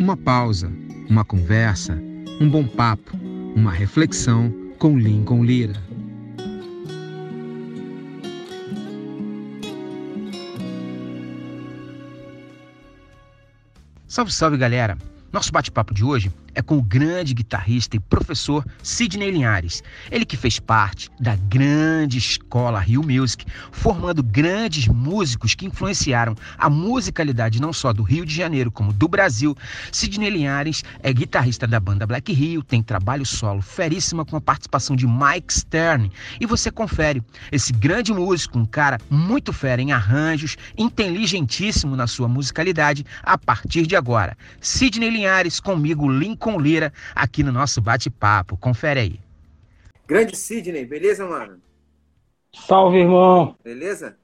[0.00, 0.72] Uma pausa,
[1.10, 1.92] uma conversa,
[2.40, 3.18] um bom papo,
[3.54, 5.74] uma reflexão com Lincoln Lira.
[14.08, 14.96] Salve, salve galera!
[15.32, 19.80] Nosso bate-papo de hoje é com o grande guitarrista e professor Sidney Linhares.
[20.10, 26.68] Ele que fez parte da grande escola Rio Music, formando grandes músicos que influenciaram a
[26.68, 29.56] musicalidade não só do Rio de Janeiro, como do Brasil.
[29.92, 34.96] Sidney Linhares é guitarrista da banda Black Rio, tem trabalho solo feríssima com a participação
[34.96, 36.10] de Mike Stern.
[36.40, 37.22] E você confere
[37.52, 43.86] esse grande músico, um cara muito fera em arranjos, inteligentíssimo na sua musicalidade, a partir
[43.86, 44.36] de agora.
[44.60, 45.19] Sidney Linhares
[45.62, 48.56] comigo, Lincoln Lira, aqui no nosso bate-papo.
[48.56, 49.20] Confere aí.
[50.06, 51.60] Grande Sidney, beleza, mano?
[52.52, 53.56] Salve, irmão.
[53.62, 54.16] Beleza?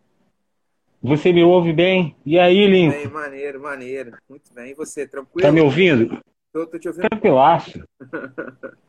[1.02, 2.16] Você me ouve bem?
[2.24, 2.96] E aí, Lincoln?
[2.96, 4.12] Bem, maneiro, maneiro.
[4.28, 4.72] Muito bem.
[4.72, 5.46] E você, tranquilo?
[5.46, 6.18] Tá me ouvindo?
[6.52, 7.08] Tô, tô te ouvindo.
[7.08, 7.84] Tranquilaço.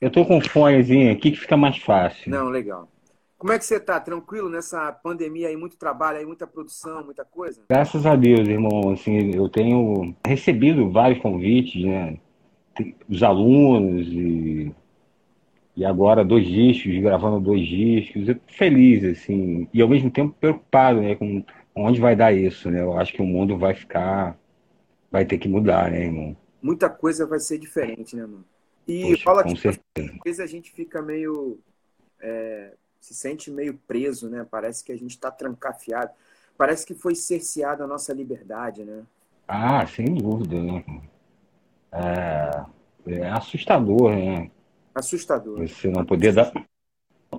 [0.00, 2.30] Eu tô com um fonezinho aqui que fica mais fácil.
[2.30, 2.90] Não, legal.
[3.40, 3.98] Como é que você tá?
[3.98, 5.56] Tranquilo nessa pandemia aí?
[5.56, 7.62] Muito trabalho aí, muita produção, muita coisa?
[7.70, 8.90] Graças a Deus, irmão.
[8.90, 12.18] Assim, eu tenho recebido vários convites, né?
[13.08, 14.70] Os alunos e,
[15.74, 18.28] e agora dois discos, gravando dois discos.
[18.28, 21.14] Eu tô feliz, assim, e ao mesmo tempo preocupado, né?
[21.14, 21.42] Com
[21.74, 22.82] onde vai dar isso, né?
[22.82, 24.36] Eu acho que o mundo vai ficar,
[25.10, 26.36] vai ter que mudar, né, irmão?
[26.60, 28.44] Muita coisa vai ser diferente, né, mano?
[28.86, 30.12] E Poxa, fala que certeza.
[30.12, 31.58] às vezes a gente fica meio.
[32.20, 34.46] é, se sente meio preso, né?
[34.48, 36.10] Parece que a gente tá trancafiado.
[36.56, 39.02] Parece que foi cerceada a nossa liberdade, né?
[39.48, 40.84] Ah, sem dúvida, né?
[41.90, 42.64] É,
[43.06, 44.50] é assustador, né?
[44.94, 45.66] Assustador.
[45.66, 46.52] Você não poder dar,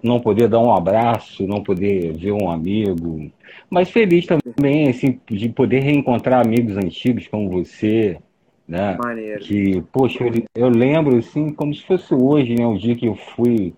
[0.03, 3.31] não poder dar um abraço, não poder ver um amigo,
[3.70, 8.20] mas feliz também, assim, de poder reencontrar amigos antigos como você,
[8.68, 8.98] né?
[8.98, 9.42] Maneiro.
[9.42, 12.66] Que, poxa, eu, eu lembro, assim, como se fosse hoje, né?
[12.66, 13.73] O dia que eu fui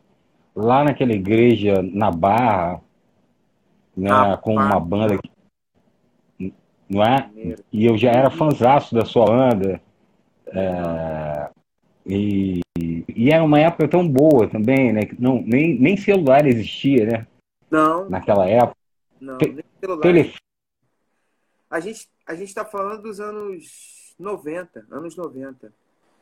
[0.56, 2.82] lá naquela igreja na Barra,
[3.96, 4.10] né?
[4.12, 5.20] Ah, Com uma banda,
[6.90, 7.30] não é?
[7.72, 9.82] E eu já era fanzaço da sua banda.
[10.48, 11.50] É,
[12.06, 15.06] e, e era uma época tão boa também, né?
[15.06, 17.28] que Não, nem, nem celular existia, né?
[17.72, 18.78] Não, Naquela época.
[19.20, 20.02] não, Te- nem celular.
[20.02, 20.38] Telefone.
[21.70, 25.74] A gente, a gente tá falando dos anos 90, anos 90.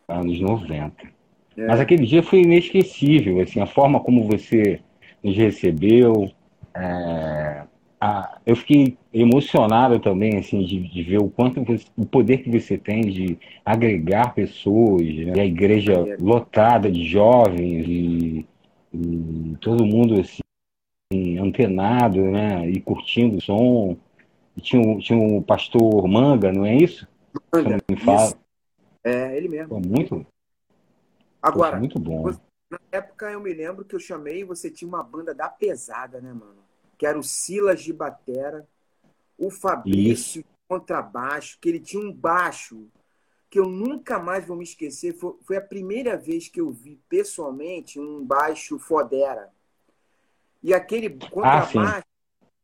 [0.07, 1.11] Anos 90.
[1.57, 1.67] É.
[1.67, 4.79] Mas aquele dia foi inesquecível, assim, a forma como você
[5.23, 6.31] nos recebeu.
[6.73, 7.63] é,
[7.99, 12.49] a- eu fiquei emocionado também, assim, de, de ver o quanto você- o poder que
[12.49, 15.33] você tem de agregar pessoas, né?
[15.35, 16.23] E a igreja Maneiro.
[16.23, 18.45] lotada de jovens e,
[18.93, 20.41] e todo mundo assim
[21.39, 22.69] antenado, né?
[22.69, 23.97] E curtindo o som.
[24.57, 27.07] E tinha, o- tinha o pastor Manga, não é isso?
[27.53, 28.27] Manga, Me fala.
[28.27, 28.37] isso.
[29.03, 29.69] É, ele mesmo.
[29.69, 30.25] Pô, muito,
[31.41, 32.23] Agora, poxa, muito bom.
[32.23, 35.49] você- na época eu me lembro que eu chamei e você tinha uma banda da
[35.49, 36.63] pesada, né, mano?
[36.97, 38.67] Que era o Silas de Batera,
[39.37, 42.87] o Fabrício de contrabaixo, que ele tinha um baixo
[43.49, 45.13] que eu nunca mais vou me esquecer.
[45.13, 49.51] Foi, foi a primeira vez que eu vi pessoalmente um baixo fodera.
[50.63, 52.07] E aquele contrabaixo,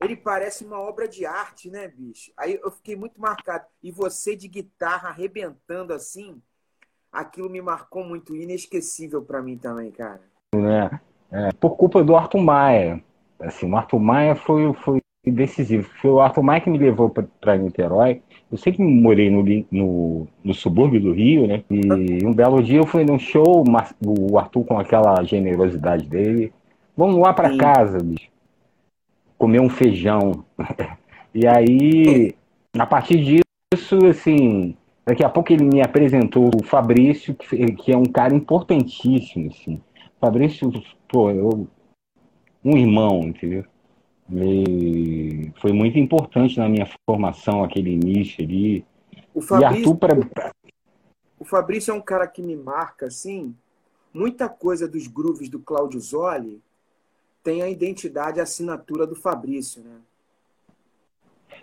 [0.01, 2.31] ele parece uma obra de arte, né, bicho?
[2.37, 3.65] Aí eu fiquei muito marcado.
[3.81, 6.41] E você de guitarra arrebentando assim,
[7.11, 10.21] aquilo me marcou muito, inesquecível pra mim também, cara.
[10.53, 10.99] né?
[11.31, 13.03] É, por culpa do Arthur Maia.
[13.39, 15.89] Assim, o Arthur Maia foi, foi decisivo.
[16.01, 18.21] Foi o Arthur Maia que me levou para Niterói.
[18.51, 21.63] Eu sempre morei no, no, no subúrbio do Rio, né?
[21.69, 23.63] E um belo dia eu fui num show,
[24.05, 26.53] o Arthur com aquela generosidade dele.
[26.95, 28.29] Vamos lá para casa, bicho.
[29.37, 30.45] Comer um feijão.
[31.35, 32.33] E aí,
[32.79, 34.75] a partir disso, assim,
[35.07, 39.81] daqui a pouco ele me apresentou o Fabrício, que, que é um cara importantíssimo, assim.
[40.19, 40.69] Fabrício,
[41.07, 41.65] pô, eu,
[42.63, 43.63] um irmão, entendeu?
[44.29, 48.85] E foi muito importante na minha formação, aquele início ali.
[49.33, 50.51] O E Fabrício, Arthur, pra,
[51.39, 53.55] o Fabrício é um cara que me marca, assim,
[54.13, 56.61] muita coisa dos grooves do Claudio Zoli
[57.41, 60.01] tem a identidade, a assinatura do Fabrício, né?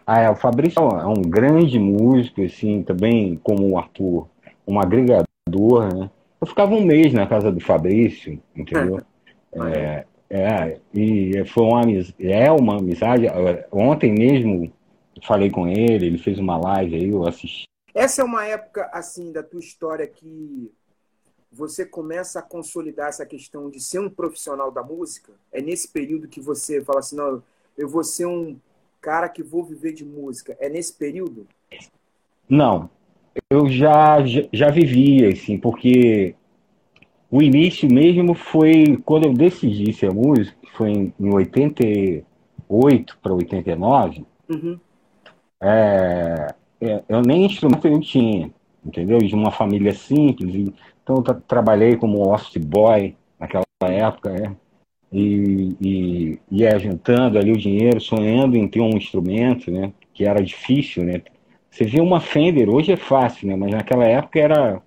[0.07, 4.29] Ah, é, o Fabrício é um grande músico, assim, também como o Arthur,
[4.67, 6.11] um agregador, né?
[6.41, 9.01] Eu ficava um mês na casa do Fabrício, entendeu?
[9.57, 11.83] É, é, e foi uma,
[12.19, 13.25] é uma amizade.
[13.71, 14.73] Ontem mesmo
[15.25, 17.69] falei com ele, ele fez uma live aí, eu assisti.
[17.95, 20.73] Essa é uma época, assim, da tua história que
[21.53, 25.33] você começa a consolidar essa questão de ser um profissional da música?
[25.53, 27.41] É nesse período que você fala assim, não,
[27.79, 28.59] eu vou ser um
[29.05, 30.57] cara que vou viver de música.
[30.59, 31.47] É nesse período?
[32.49, 32.89] Não,
[33.51, 34.17] eu já,
[34.51, 36.35] já vivia, assim, porque
[37.31, 43.35] o início mesmo foi quando eu decidi ser músico, que foi em, em 88 para
[43.35, 44.25] 89.
[44.49, 44.81] Uhum.
[45.61, 48.51] É, é, eu nem instrumento eu tinha,
[48.83, 49.19] entendeu?
[49.19, 50.73] De uma família simples.
[51.03, 54.51] Então eu trabalhei como office boy naquela época, é,
[55.15, 59.93] e, e ia juntando ali o dinheiro, sonhando em ter um instrumento, né?
[60.13, 61.23] Que era difícil, né?
[61.71, 63.55] Você vê uma Fender, hoje é fácil, né?
[63.55, 64.83] Mas naquela época era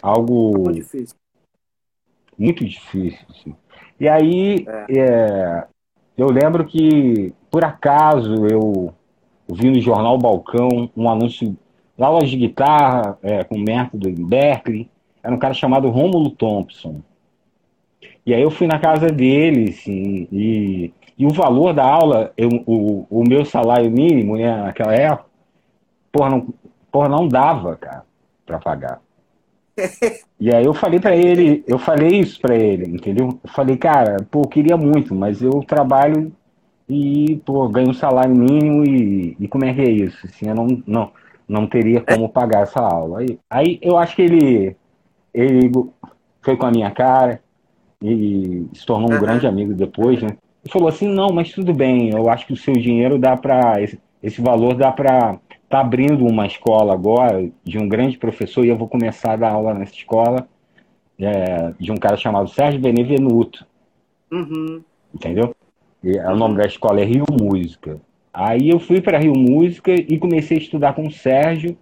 [0.00, 1.16] algo muito difícil.
[2.38, 3.54] Muito difícil assim.
[3.98, 4.98] E aí, é.
[4.98, 5.66] É,
[6.16, 8.94] eu lembro que, por acaso, eu
[9.52, 11.56] vi no jornal Balcão um anúncio
[11.98, 14.88] aulas de guitarra é, com método em Berkeley.
[15.22, 17.00] Era um cara chamado Rômulo Thompson.
[18.26, 22.48] E aí eu fui na casa dele, assim, e, e o valor da aula, eu,
[22.66, 25.26] o, o meu salário mínimo, né, naquela época,
[26.10, 26.54] porra, não,
[26.90, 28.02] porra, não dava, cara,
[28.46, 29.00] pra pagar.
[30.40, 33.38] e aí eu falei para ele, eu falei isso para ele, entendeu?
[33.42, 36.32] Eu falei, cara, pô, eu queria muito, mas eu trabalho
[36.88, 40.26] e, pô, ganho um salário mínimo e, e como é que é isso?
[40.26, 41.12] Assim, eu não, não,
[41.46, 43.20] não teria como pagar essa aula.
[43.20, 44.76] Aí, aí eu acho que ele,
[45.32, 45.70] ele
[46.40, 47.43] foi com a minha cara
[48.12, 49.20] e se tornou um uhum.
[49.20, 50.36] grande amigo depois, né?
[50.64, 53.80] E falou assim, não, mas tudo bem, eu acho que o seu dinheiro dá para
[53.82, 58.68] esse, esse valor dá para está abrindo uma escola agora de um grande professor e
[58.68, 60.46] eu vou começar a dar aula nessa escola
[61.18, 63.66] é, de um cara chamado Sérgio Benevenuto.
[64.30, 64.82] Uhum.
[65.12, 65.54] Entendeu?
[66.02, 68.00] E, o nome da escola é Rio Música.
[68.32, 71.76] Aí eu fui para Rio Música e comecei a estudar com o Sérgio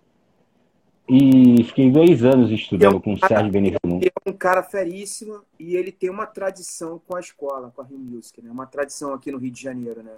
[1.08, 4.06] e fiquei dois anos estudando é um com o Sérgio Benevenuto.
[4.06, 7.98] É um cara feríssimo e ele tem uma tradição com a escola, com a Rio
[7.98, 8.50] Music, né?
[8.50, 10.12] Uma tradição aqui no Rio de Janeiro, né?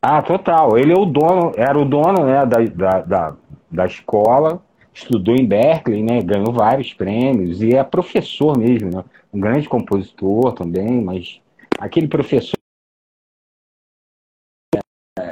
[0.00, 0.78] Ah, total.
[0.78, 3.36] Ele é o dono, era o dono né, da, da, da,
[3.70, 4.62] da escola,
[4.94, 10.52] estudou em Berkeley, né, ganhou vários prêmios e é professor mesmo, né, um grande compositor
[10.52, 11.40] também, mas
[11.78, 12.56] aquele professor,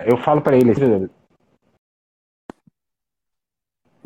[0.07, 0.73] eu falo para ele,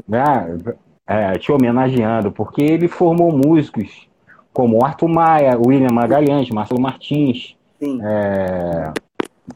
[0.08, 0.58] né,
[1.06, 4.08] é, te homenageando, porque ele formou músicos
[4.52, 8.92] como Arthur Maia, William Magalhães, Marcelo Martins, é,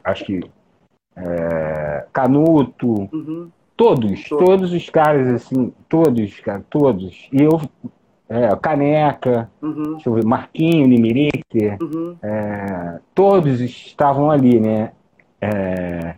[0.05, 0.41] acho que
[1.17, 3.51] é, Canuto, uhum.
[3.77, 7.29] todos, todos, todos os caras, assim, todos, cara, todos.
[7.33, 7.61] E eu,
[8.29, 9.95] é, Caneca, uhum.
[9.95, 12.17] deixa eu ver, Marquinho, Nimirique, uhum.
[12.23, 14.93] é, todos estavam ali, né?
[15.41, 16.15] É,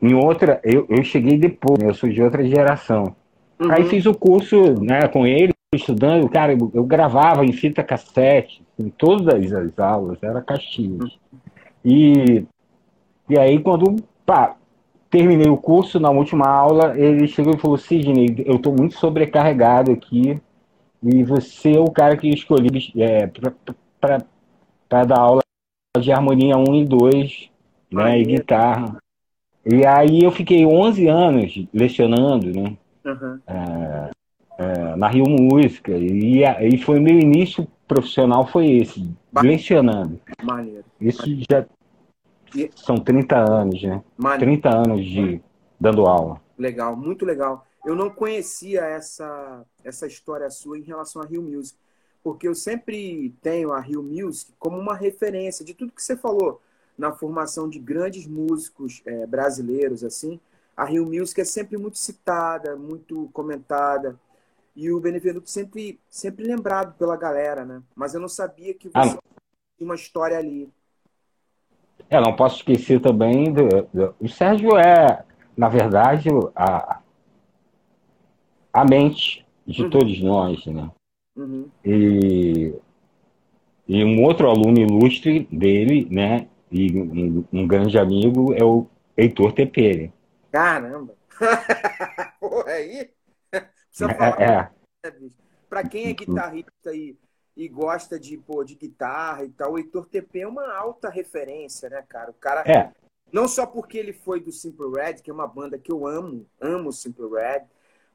[0.00, 1.90] em, outra, eu, eu cheguei depois, né?
[1.90, 3.14] eu sou de outra geração.
[3.58, 3.72] Uhum.
[3.72, 8.62] Aí fiz o curso né, com ele, estudando, cara, eu, eu gravava em fita cassete,
[8.78, 11.00] em todas as aulas, era Caxias.
[11.00, 11.08] Uhum.
[11.84, 12.46] E
[13.28, 14.56] e aí, quando pá,
[15.10, 19.90] terminei o curso, na última aula, ele chegou e falou: Sidney, eu estou muito sobrecarregado
[19.90, 20.40] aqui
[21.02, 23.26] e você é o cara que eu escolhi é,
[24.00, 25.40] para dar aula
[26.00, 27.50] de harmonia 1 e 2,
[27.92, 28.96] né, e guitarra.
[29.68, 33.40] E aí eu fiquei 11 anos lecionando, né, uhum.
[33.48, 34.10] é,
[34.58, 40.20] é, na Rio Música, e, e foi meu início profissional foi esse, lecionando.
[40.44, 40.84] Maneiro.
[41.00, 41.66] Isso já
[42.54, 42.70] e...
[42.76, 44.02] São 30 anos, né?
[44.16, 45.40] Mano, 30 anos de
[45.80, 46.40] dando aula.
[46.56, 47.66] Legal, muito legal.
[47.84, 51.78] Eu não conhecia essa, essa história sua em relação a Rio Music,
[52.22, 56.60] porque eu sempre tenho a Rio Music como uma referência de tudo que você falou
[56.96, 60.40] na formação de grandes músicos é, brasileiros, assim.
[60.76, 64.18] A Rio Music é sempre muito citada, muito comentada.
[64.74, 67.82] E o Benevenuto sempre, sempre lembrado pela galera, né?
[67.94, 69.18] Mas eu não sabia que você ah.
[69.76, 70.68] tinha uma história ali.
[72.10, 75.24] É, não posso esquecer também do, do, o Sérgio é,
[75.56, 77.00] na verdade, a,
[78.72, 79.90] a mente de uhum.
[79.90, 80.90] todos nós, né?
[81.34, 81.68] Uhum.
[81.84, 82.74] E,
[83.88, 86.48] e um outro aluno ilustre dele, né?
[86.76, 90.12] E um, um grande amigo é o Heitor Tepere.
[90.52, 91.14] Caramba!
[92.38, 93.10] Porra, aí?
[93.50, 94.70] Precisa falar.
[95.02, 95.12] É, é.
[95.70, 97.16] Para quem é guitarrista aí
[97.56, 101.88] e gosta de, pô, de guitarra e tal, o Heitor TP é uma alta referência,
[101.88, 102.30] né, cara?
[102.30, 102.62] O cara.
[102.70, 102.92] É.
[103.32, 106.46] Não só porque ele foi do Simple Red, que é uma banda que eu amo,
[106.60, 107.64] amo o Simple Red,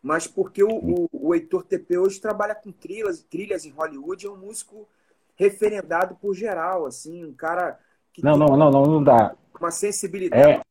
[0.02, 4.30] mas porque o, o, o Heitor TP hoje trabalha com trilhas, trilhas em Hollywood, é
[4.30, 4.88] um músico
[5.36, 7.80] referendado por geral, assim, um cara
[8.24, 9.36] não, não, não, não, não dá.
[9.60, 10.62] Uma sensibilidade é...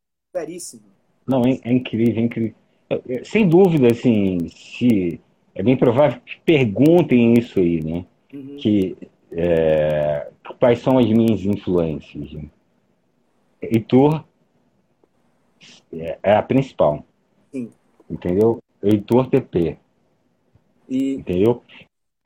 [1.26, 2.54] Não, é, é incrível, é incrível.
[3.24, 5.20] Sem dúvida, assim, se
[5.54, 8.04] é bem provável que perguntem isso aí, né?
[8.32, 8.56] uhum.
[8.56, 8.96] que
[9.32, 12.30] é, quais são as minhas influências.
[13.60, 14.24] Heitor
[15.92, 17.04] é, é a principal.
[17.52, 17.70] Sim.
[18.08, 18.58] Entendeu?
[18.82, 19.76] Heitor TP.
[20.88, 21.14] E...
[21.14, 21.62] Entendeu?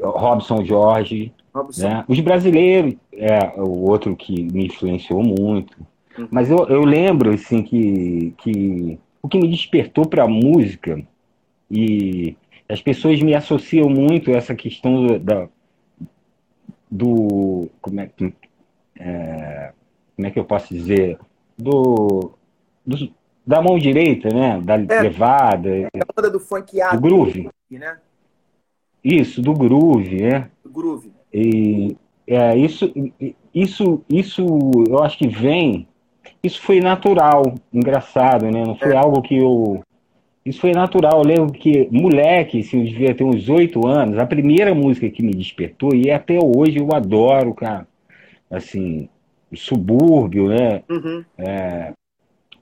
[0.00, 1.33] Robson Jorge.
[1.78, 2.04] Né?
[2.08, 5.76] Os brasileiros, é o outro que me influenciou muito.
[6.18, 6.28] Uhum.
[6.30, 11.02] Mas eu, eu lembro, assim, que, que o que me despertou para a música
[11.70, 12.37] e
[12.68, 15.49] as pessoas me associam muito a essa questão do, da,
[16.90, 18.11] do como é,
[18.99, 19.73] é,
[20.16, 21.18] como é que eu posso dizer
[21.56, 22.32] do,
[22.87, 23.12] do
[23.46, 24.61] da mão direita, né?
[24.61, 25.68] Da é, levada.
[25.68, 27.50] É a banda do funk do groove.
[27.70, 27.99] Né?
[29.02, 30.50] Isso, do groove, né?
[30.64, 31.12] Do groove.
[31.34, 32.92] E é, isso,
[33.52, 34.46] isso, isso
[34.88, 35.88] eu acho que vem.
[36.42, 38.64] Isso foi natural, engraçado, né?
[38.64, 38.96] Não foi é.
[38.96, 39.82] algo que eu.
[40.44, 41.22] Isso foi natural.
[41.22, 45.22] Eu lembro que, moleque, se eu devia ter uns oito anos, a primeira música que
[45.22, 47.86] me despertou, e até hoje eu adoro, cara.
[48.50, 49.08] Assim,
[49.54, 50.82] subúrbio, né?
[50.88, 51.24] Uhum.
[51.38, 51.92] É,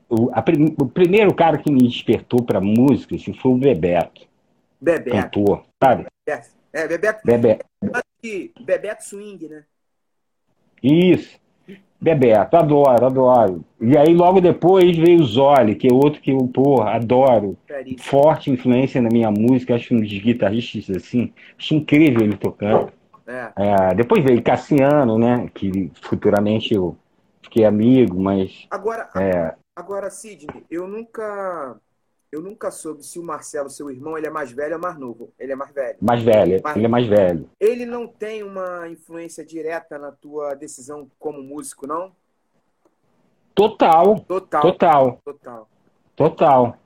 [0.08, 0.44] o, a,
[0.78, 4.22] o, primeiro cara que me despertou para música assim, foi o Bebeto.
[4.80, 5.10] Bebeto.
[5.10, 6.06] Cantor, sabe?
[6.72, 7.20] É, Bebeto.
[7.24, 7.64] Bebeto.
[8.64, 9.64] Bebeto Swing, né?
[10.82, 11.40] Isso.
[12.00, 13.64] Bebeto, adoro, adoro.
[13.80, 17.56] E aí logo depois veio o Zoli, que é outro que eu, porra, adoro.
[17.68, 18.02] Caríssimo.
[18.02, 22.92] Forte influência na minha música, acho um dos guitarristas assim, acho incrível ele tocando.
[23.24, 23.52] É.
[23.56, 25.48] É, depois veio Cassiano, né?
[25.54, 26.96] Que futuramente eu
[27.40, 28.66] fiquei amigo, mas.
[28.68, 29.54] Agora, é...
[29.76, 31.76] agora Sidney, eu nunca.
[32.32, 35.32] Eu nunca soube se o Marcelo, seu irmão, ele é mais velho ou mais novo.
[35.38, 35.98] Ele é mais velho.
[36.00, 36.76] Mais velho, mais...
[36.76, 37.50] ele é mais velho.
[37.60, 42.12] Ele não tem uma influência direta na tua decisão como músico, não?
[43.54, 44.18] Total.
[44.20, 44.62] Total.
[44.62, 45.20] Total.
[45.22, 45.68] Total.
[46.16, 46.76] Total.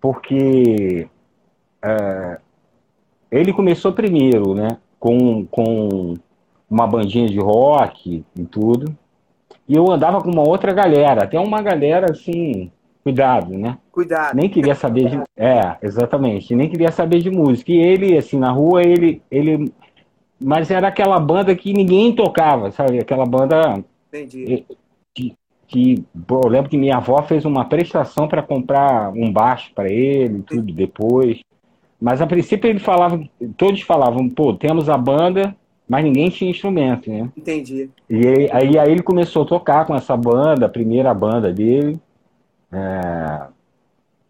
[0.00, 1.08] Porque
[1.82, 2.40] é,
[3.30, 4.80] ele começou primeiro, né?
[4.98, 6.14] com, com
[6.68, 8.96] uma bandinha de rock e tudo.
[9.68, 12.70] E eu andava com uma outra galera, até uma galera assim,
[13.06, 13.78] cuidado, né?
[13.92, 14.34] Cuidado.
[14.34, 15.22] Nem queria saber de.
[15.36, 16.56] É, exatamente.
[16.56, 17.70] Nem queria saber de música.
[17.70, 19.22] E ele, assim, na rua, ele.
[19.30, 19.72] ele
[20.42, 22.98] mas era aquela banda que ninguém tocava, sabe?
[22.98, 23.84] Aquela banda.
[24.08, 24.64] Entendi.
[25.14, 25.36] Que,
[25.68, 30.42] que eu lembro que minha avó fez uma prestação para comprar um baixo para ele,
[30.42, 31.40] tudo depois.
[32.00, 33.22] Mas a princípio ele falava,
[33.56, 35.56] todos falavam, pô, temos a banda,
[35.88, 37.30] mas ninguém tinha instrumento, né?
[37.36, 37.88] Entendi.
[38.10, 41.98] E aí, aí, aí ele começou a tocar com essa banda, a primeira banda dele.
[42.72, 43.48] É,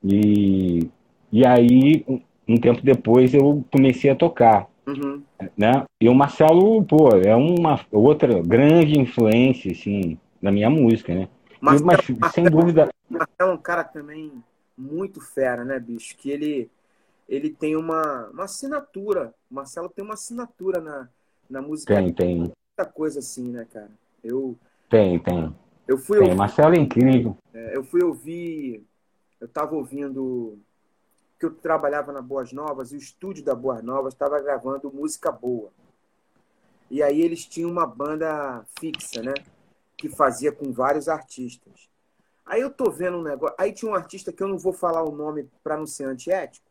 [0.02, 0.90] e,
[1.32, 2.04] e aí,
[2.46, 4.68] um tempo depois, eu comecei a tocar.
[4.86, 5.22] Uhum.
[5.56, 5.84] Né?
[6.00, 11.28] E o Marcelo, pô, é uma outra grande influência, assim, na minha música, né?
[11.60, 12.88] Marcelo, mas, Marcelo, sem dúvida.
[13.08, 14.32] Marcelo é um cara também
[14.78, 16.16] muito fera, né, bicho?
[16.16, 16.70] Que ele
[17.28, 19.34] ele tem uma, uma assinatura.
[19.50, 21.08] O Marcelo tem uma assinatura na,
[21.50, 21.94] na música.
[21.94, 22.36] Tem, tem.
[22.38, 23.90] Muita coisa assim, né, cara?
[24.22, 24.56] Eu.
[24.88, 25.54] Tem, tem.
[25.86, 27.36] Eu fui tem, ouvir, Marcelo é incrível.
[27.52, 28.84] É, eu fui ouvir.
[29.40, 30.58] Eu tava ouvindo.
[31.38, 35.30] Que eu trabalhava na Boas Novas e o estúdio da Boas Novas estava gravando música
[35.30, 35.70] boa.
[36.90, 39.34] E aí eles tinham uma banda fixa, né?
[39.96, 41.90] Que fazia com vários artistas.
[42.44, 43.54] Aí eu tô vendo um negócio.
[43.58, 46.66] Aí tinha um artista que eu não vou falar o nome para não ser antiético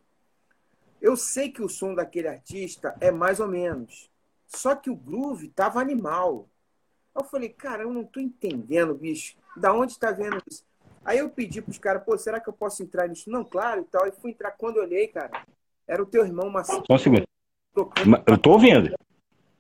[1.06, 4.10] eu sei que o som daquele artista é mais ou menos.
[4.48, 6.50] Só que o groove tava animal.
[7.16, 9.36] Eu falei, cara, eu não tô entendendo, bicho.
[9.56, 10.64] Da onde tá vendo isso?
[11.04, 13.30] Aí eu pedi pros caras, pô, será que eu posso entrar nisso?
[13.30, 14.08] Não, claro e tal.
[14.08, 14.52] E fui entrar.
[14.52, 15.46] Quando eu olhei, cara,
[15.88, 16.84] era o teu irmão Marcelo.
[16.86, 17.24] Só um segundo.
[18.28, 18.94] Eu tô ouvindo.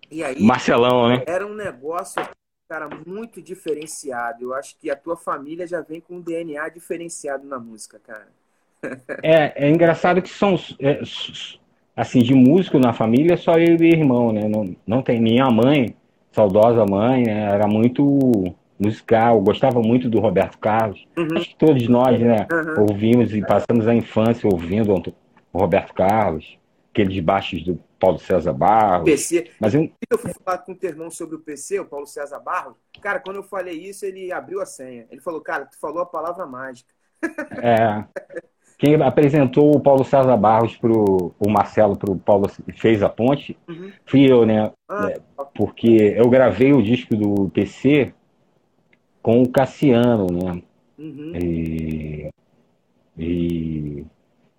[0.10, 1.24] E aí, Marcelão, né?
[1.28, 2.22] Era um negócio,
[2.68, 4.44] cara, muito diferenciado.
[4.44, 8.28] Eu acho que a tua família já vem com um DNA diferenciado na música, cara.
[9.24, 11.02] É, é engraçado que são é,
[11.96, 14.48] assim de músico na família só eu e irmão, né?
[14.48, 15.96] Não, não tem minha mãe,
[16.36, 17.46] saudosa mãe, né?
[17.46, 21.08] era muito musical, gostava muito do Roberto Carlos.
[21.18, 21.30] Uhum.
[21.36, 22.88] Acho que todos nós, né, uhum.
[22.90, 24.94] ouvimos e passamos a infância ouvindo
[25.54, 26.60] o Roberto Carlos,
[26.92, 29.06] aqueles baixos do Paulo César Barros.
[29.06, 29.50] PC.
[29.60, 29.90] Mas eu...
[30.12, 32.76] eu fui falar com o teu irmão sobre o PC, o Paulo César Barros.
[33.02, 35.08] Cara, quando eu falei isso, ele abriu a senha.
[35.10, 36.94] Ele falou, cara, tu falou a palavra mágica.
[37.62, 38.04] É.
[38.78, 43.58] Quem apresentou o Paulo César Barros para o Marcelo, para o Paulo fez a ponte,
[43.68, 43.90] uhum.
[44.06, 44.72] fui eu, né?
[44.90, 45.10] Ah.
[45.10, 45.20] É,
[45.56, 48.14] porque eu gravei o disco do PC
[49.22, 50.62] com o Cassiano, né?
[51.00, 51.34] Uhum.
[51.36, 52.30] E,
[53.18, 54.06] e,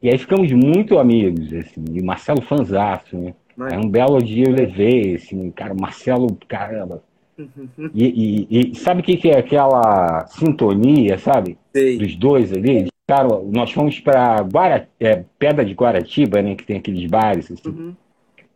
[0.03, 3.35] e, aí ficamos muito amigos, assim, e Marcelo fanzaço, né?
[3.57, 3.73] Mas...
[3.73, 7.03] Aí um belo dia eu levei, assim, cara, Marcelo, caramba.
[7.39, 7.91] Uhum.
[7.95, 11.59] E, e, e, sabe o que, que é aquela sintonia, sabe?
[11.75, 11.99] Sei.
[11.99, 12.89] Dos dois ali?
[13.07, 14.89] Cara, nós fomos para Guara...
[14.99, 16.55] é, Pedra de Guaratiba, né?
[16.55, 17.69] Que tem aqueles bares, assim.
[17.69, 17.97] Uhum.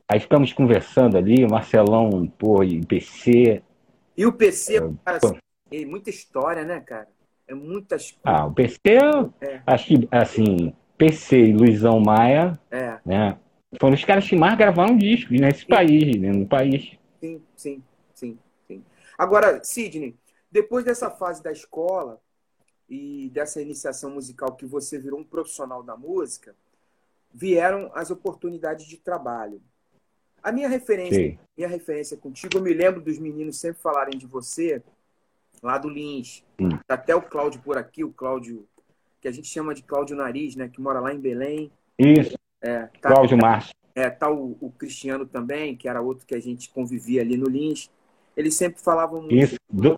[0.09, 3.63] Aí ficamos conversando ali, o Marcelão, pô, e PC.
[4.17, 5.39] E o PC, é, cara, assim,
[5.71, 7.07] é muita história, né, cara?
[7.47, 8.81] É muitas Ah, o PC,
[9.41, 9.61] é.
[9.65, 12.99] acho que, assim, PC e Luizão Maia, é.
[13.07, 13.39] né?
[13.79, 15.67] foram os caras que mais gravaram discos nesse sim.
[15.67, 16.99] país, né, no país.
[17.21, 17.83] Sim, sim,
[18.15, 18.85] sim, sim.
[19.17, 20.17] Agora, Sidney,
[20.51, 22.21] depois dessa fase da escola
[22.91, 26.57] e dessa iniciação musical que você virou um profissional da música,
[27.33, 29.63] vieram as oportunidades de trabalho.
[30.43, 31.39] A minha referência, Sim.
[31.57, 34.83] minha referência contigo, eu me lembro dos meninos sempre falarem de você,
[35.63, 36.43] lá do Lins.
[36.61, 36.71] Hum.
[36.89, 38.67] Até o Cláudio por aqui, o Cláudio,
[39.21, 40.69] que a gente chama de Cláudio Nariz, né?
[40.69, 41.71] Que mora lá em Belém.
[41.97, 42.37] Isso.
[42.61, 43.75] É, tá, Cláudio Márcio.
[43.95, 47.49] É, tá o, o, Cristiano também, que era outro que a gente convivia ali no
[47.49, 47.91] Lins.
[48.37, 49.35] Eles sempre falavam muito.
[49.35, 49.57] Isso.
[49.71, 49.97] Do,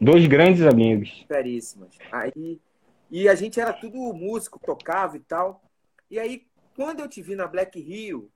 [0.00, 1.24] dois grandes amigos.
[1.26, 1.96] Seríssimas.
[2.10, 2.60] Aí,
[3.10, 5.62] e a gente era tudo músico, tocava e tal.
[6.10, 8.30] E aí, quando eu te vi na Black Rio,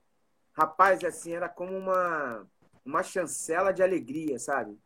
[0.53, 2.47] rapaz, assim, era como uma,
[2.85, 4.79] uma chancela de alegria, sabe?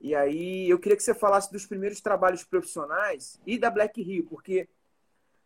[0.00, 4.24] E aí eu queria que você falasse dos primeiros trabalhos profissionais e da Black Rio,
[4.24, 4.68] porque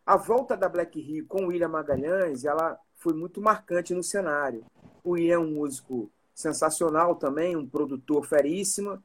[0.03, 4.65] a volta da Black Rio com o William Magalhães, ela foi muito marcante no cenário.
[5.03, 9.01] O William é um músico sensacional também, um produtor feríssimo,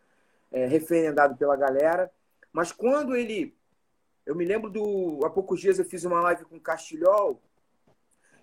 [0.53, 2.11] é, referendado pela galera.
[2.53, 3.57] Mas quando ele.
[4.25, 5.21] Eu me lembro do.
[5.25, 7.43] Há poucos dias eu fiz uma live com o Castilhol,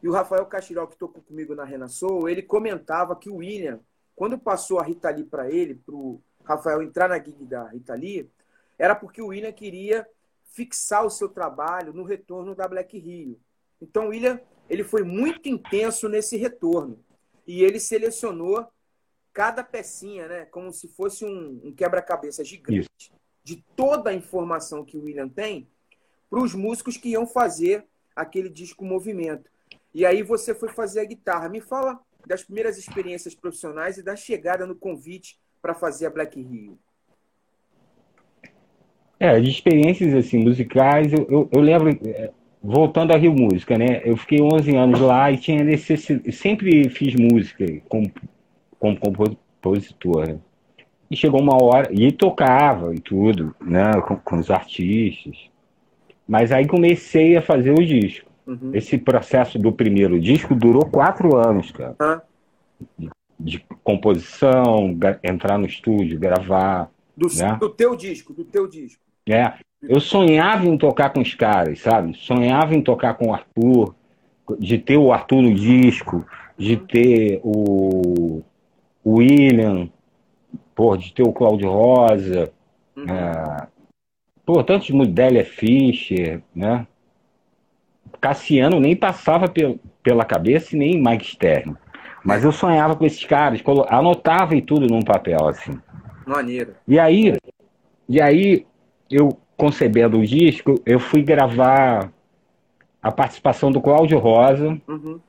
[0.02, 3.80] e o Rafael Castilhol, que tocou comigo na Renassou, ele comentava que o William,
[4.16, 7.96] quando passou a Rita Lee para ele, para o Rafael entrar na gig da Rita
[7.96, 8.30] Lee,
[8.78, 10.08] era porque o William queria
[10.54, 13.40] fixar o seu trabalho no retorno da Black Rio.
[13.82, 14.40] Então o William
[14.70, 17.04] ele foi muito intenso nesse retorno.
[17.46, 18.68] E ele selecionou
[19.40, 23.14] cada pecinha, né, como se fosse um, um quebra-cabeça gigante Isso.
[23.42, 25.66] de toda a informação que o William tem
[26.30, 29.50] para os músicos que iam fazer aquele disco movimento.
[29.94, 31.48] E aí você foi fazer a guitarra.
[31.48, 36.38] Me fala das primeiras experiências profissionais e da chegada no convite para fazer a Black
[36.38, 36.78] Rio.
[39.18, 44.02] É, de experiências assim musicais, eu, eu, eu lembro, é, voltando a Rio Música, né?
[44.04, 48.12] Eu fiquei 11 anos lá e tinha necessidade, sempre fiz música como,
[48.80, 50.28] como compositor.
[50.28, 50.40] Né?
[51.12, 55.50] E chegou uma hora, e tocava e tudo, né, com, com os artistas.
[56.28, 58.30] Mas aí comecei a fazer o disco.
[58.46, 58.72] Uhum.
[58.74, 61.96] Esse processo do primeiro disco durou quatro anos, cara.
[62.00, 62.22] Ah.
[62.98, 66.90] De, de, composição, entrar no estúdio, gravar.
[67.18, 67.58] Do, né?
[67.60, 69.02] do teu disco, do teu disco.
[69.28, 69.54] É.
[69.82, 72.16] Eu sonhava em tocar com os caras, sabe?
[72.16, 73.96] Sonhava em tocar com o Arthur,
[74.60, 76.26] de ter o Arthur no disco,
[76.58, 76.86] de uhum.
[76.86, 78.44] ter o,
[79.10, 79.90] o William,
[80.76, 82.52] pô, de ter o Cláudio Rosa,
[82.96, 83.06] uhum.
[83.06, 83.68] é,
[84.46, 86.86] pô, tantos Délia Fischer, né?
[88.22, 89.52] Cassiano nem passava
[90.04, 91.76] pela cabeça e nem Mike Stern.
[92.24, 95.80] Mas eu sonhava com esses caras, anotava e tudo num papel, assim.
[96.28, 96.76] Maneiro.
[96.88, 97.36] E aí,
[98.08, 98.66] e aí
[99.10, 102.12] eu concebendo o disco, eu fui gravar
[103.02, 104.80] a participação do Cláudio Rosa.
[104.88, 105.20] Uhum.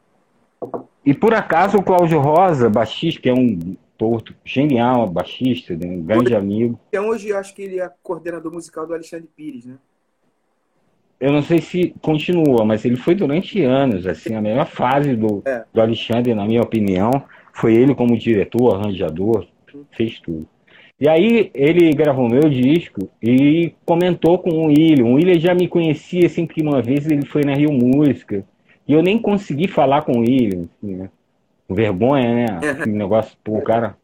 [1.04, 6.02] E por acaso o Cláudio Rosa, baixista, que é um porto genial, baixista, né, um
[6.02, 6.78] grande amigo.
[6.88, 9.76] Então hoje eu acho que ele é coordenador musical do Alexandre Pires, né?
[11.20, 15.42] eu não sei se continua, mas ele foi durante anos, assim, a melhor fase do,
[15.44, 15.64] é.
[15.72, 17.10] do Alexandre, na minha opinião,
[17.52, 19.46] foi ele como diretor, arranjador,
[19.92, 20.48] fez tudo.
[20.98, 25.06] E aí ele gravou meu disco e comentou com o William.
[25.06, 28.44] O William já me conhecia, assim, que uma vez ele foi na Rio Música.
[28.90, 31.08] E eu nem consegui falar com o William, assim, né?
[31.68, 32.46] Vergonha, né?
[32.72, 33.96] Aquele negócio, pô, o cara,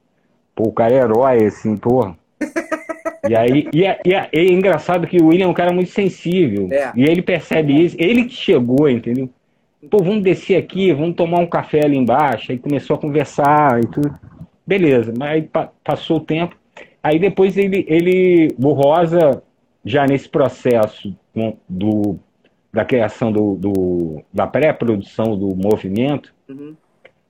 [0.55, 2.16] pô, o cara é herói, assim, porra.
[3.29, 5.90] E aí, e é, e é, é, engraçado que o William é um cara muito
[5.90, 6.68] sensível.
[6.70, 6.92] É.
[6.94, 7.96] E ele percebe isso.
[7.99, 9.29] Ele que chegou, entendeu?
[9.90, 12.53] Pô, vamos descer aqui, vamos tomar um café ali embaixo.
[12.53, 14.16] Aí começou a conversar e tudo.
[14.64, 16.57] Beleza, mas aí pa passou o tempo.
[17.03, 19.42] Aí depois ele, ele, o Rosa,
[19.85, 21.12] já nesse processo
[21.68, 22.20] do,
[22.77, 26.77] da criação do, do da pré-produção do movimento, uhum.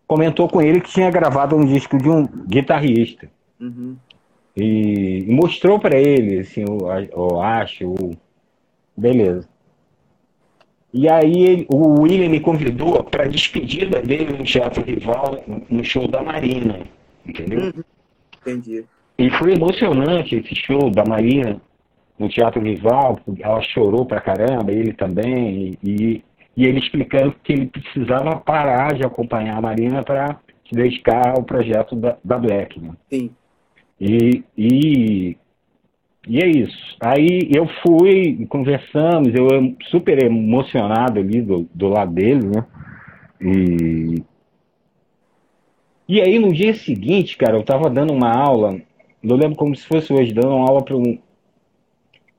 [0.04, 3.30] comentou com ele que tinha gravado um disco de um guitarrista.
[3.60, 3.96] Uhum.
[4.56, 6.78] E, e mostrou para ele, assim, eu,
[7.12, 7.94] eu acho,
[8.96, 9.48] beleza.
[10.92, 15.84] E aí ele, o William me convidou para a despedida dele no Teatro Rival, no
[15.84, 16.80] show da Marina,
[17.24, 17.66] entendeu?
[17.66, 17.84] Uhum.
[18.40, 18.84] Entendi.
[19.16, 21.60] E foi emocionante esse show da Marina
[22.18, 26.22] no Teatro Rival, ela chorou pra caramba, ele também, e,
[26.56, 31.42] e ele explicando que ele precisava parar de acompanhar a Marina para se dedicar ao
[31.42, 32.80] projeto da, da Black.
[32.80, 32.92] Né?
[33.10, 33.30] Sim.
[34.00, 35.36] E, e,
[36.26, 36.96] e é isso.
[37.00, 42.64] Aí eu fui, conversamos, eu super emocionado ali do, do lado dele, né?
[43.40, 44.22] E,
[46.08, 48.80] e aí no dia seguinte, cara, eu tava dando uma aula,
[49.22, 51.18] eu lembro como se fosse hoje, dando uma aula para um.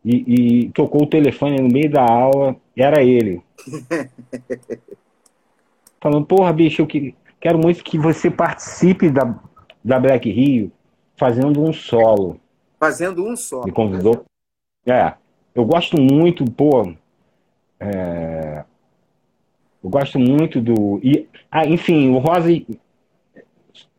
[0.10, 3.42] E, e tocou o telefone no meio da aula, era ele.
[6.00, 9.38] falando, porra, bicho, eu que, quero muito que você participe da,
[9.84, 10.72] da Black Rio
[11.18, 12.40] fazendo um solo.
[12.80, 13.66] Fazendo um solo.
[13.66, 14.24] Me convidou.
[14.86, 15.14] É,
[15.54, 16.94] eu gosto muito, pô.
[17.80, 18.64] É,
[19.84, 21.00] eu gosto muito do.
[21.04, 22.50] E, ah, enfim, o Rosa.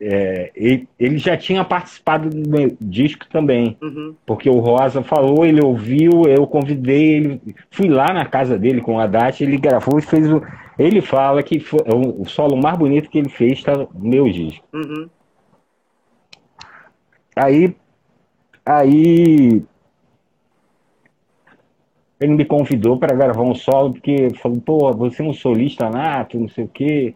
[0.01, 3.77] É, ele, já tinha participado do meu disco também.
[3.83, 4.15] Uhum.
[4.25, 7.41] Porque o Rosa falou, ele ouviu, eu convidei ele.
[7.71, 10.43] Fui lá na casa dele com o Haddad, ele gravou e fez o.
[10.79, 14.31] Ele fala que foi, o, o solo mais bonito que ele fez está no meu
[14.31, 14.65] disco.
[14.73, 15.09] Uhum.
[17.35, 17.75] Aí.
[18.65, 19.63] Aí
[22.21, 26.39] ele me convidou para gravar um solo, porque falou, pô, você é um solista nato,
[26.39, 27.15] não sei o quê,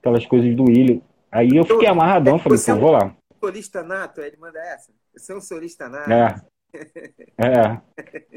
[0.00, 1.00] aquelas coisas do William.
[1.36, 3.14] Aí eu fiquei amarradão, falei, pô, é um vou lá.
[3.38, 4.90] Solista nato, ele manda essa.
[5.14, 6.10] Você é um solista nato.
[6.10, 7.46] É.
[7.46, 7.80] é.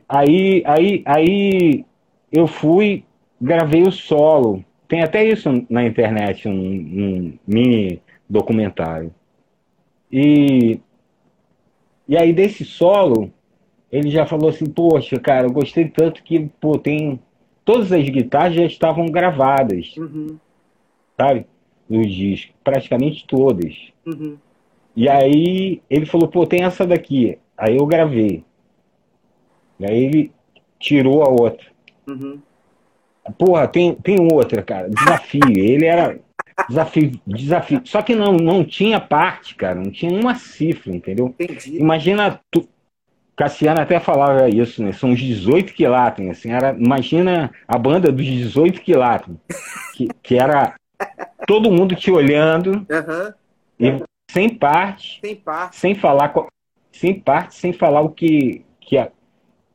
[0.10, 1.86] Aí, aí, aí
[2.30, 3.06] eu fui,
[3.40, 4.66] gravei o solo.
[4.86, 9.16] Tem até isso na internet, um, um mini documentário.
[10.12, 10.82] E,
[12.06, 13.32] e aí desse solo,
[13.90, 17.18] ele já falou assim, poxa, cara, eu gostei tanto que, pô, tem.
[17.64, 19.96] Todas as guitarras já estavam gravadas.
[19.96, 20.38] Uhum.
[21.16, 21.46] Sabe?
[21.89, 22.54] Nos discos.
[22.63, 23.75] Praticamente todas.
[24.06, 24.38] Uhum.
[24.95, 27.38] E aí ele falou, pô, tem essa daqui.
[27.58, 28.43] Aí eu gravei.
[29.80, 30.32] E aí ele
[30.78, 31.65] tirou a outra.
[32.08, 32.39] Uhum.
[33.38, 34.89] Porra, tem, tem outra, cara.
[34.89, 35.41] Desafio.
[35.58, 36.19] ele era.
[36.67, 37.82] Desafio, desafio.
[37.86, 39.75] Só que não, não tinha parte, cara.
[39.75, 41.34] Não tinha uma cifra, entendeu?
[41.39, 41.78] Entendi.
[41.78, 42.67] Imagina tu,
[43.39, 44.91] Cassiano até falava isso, né?
[44.91, 49.34] São os 18 quilates, assim, era, imagina a banda dos 18 quilates,
[49.95, 50.75] que, que era
[51.48, 53.34] todo mundo te olhando, uhum.
[53.80, 56.34] e sem parte, sem parte, sem falar,
[56.92, 59.12] sem parte, sem falar o que, que a,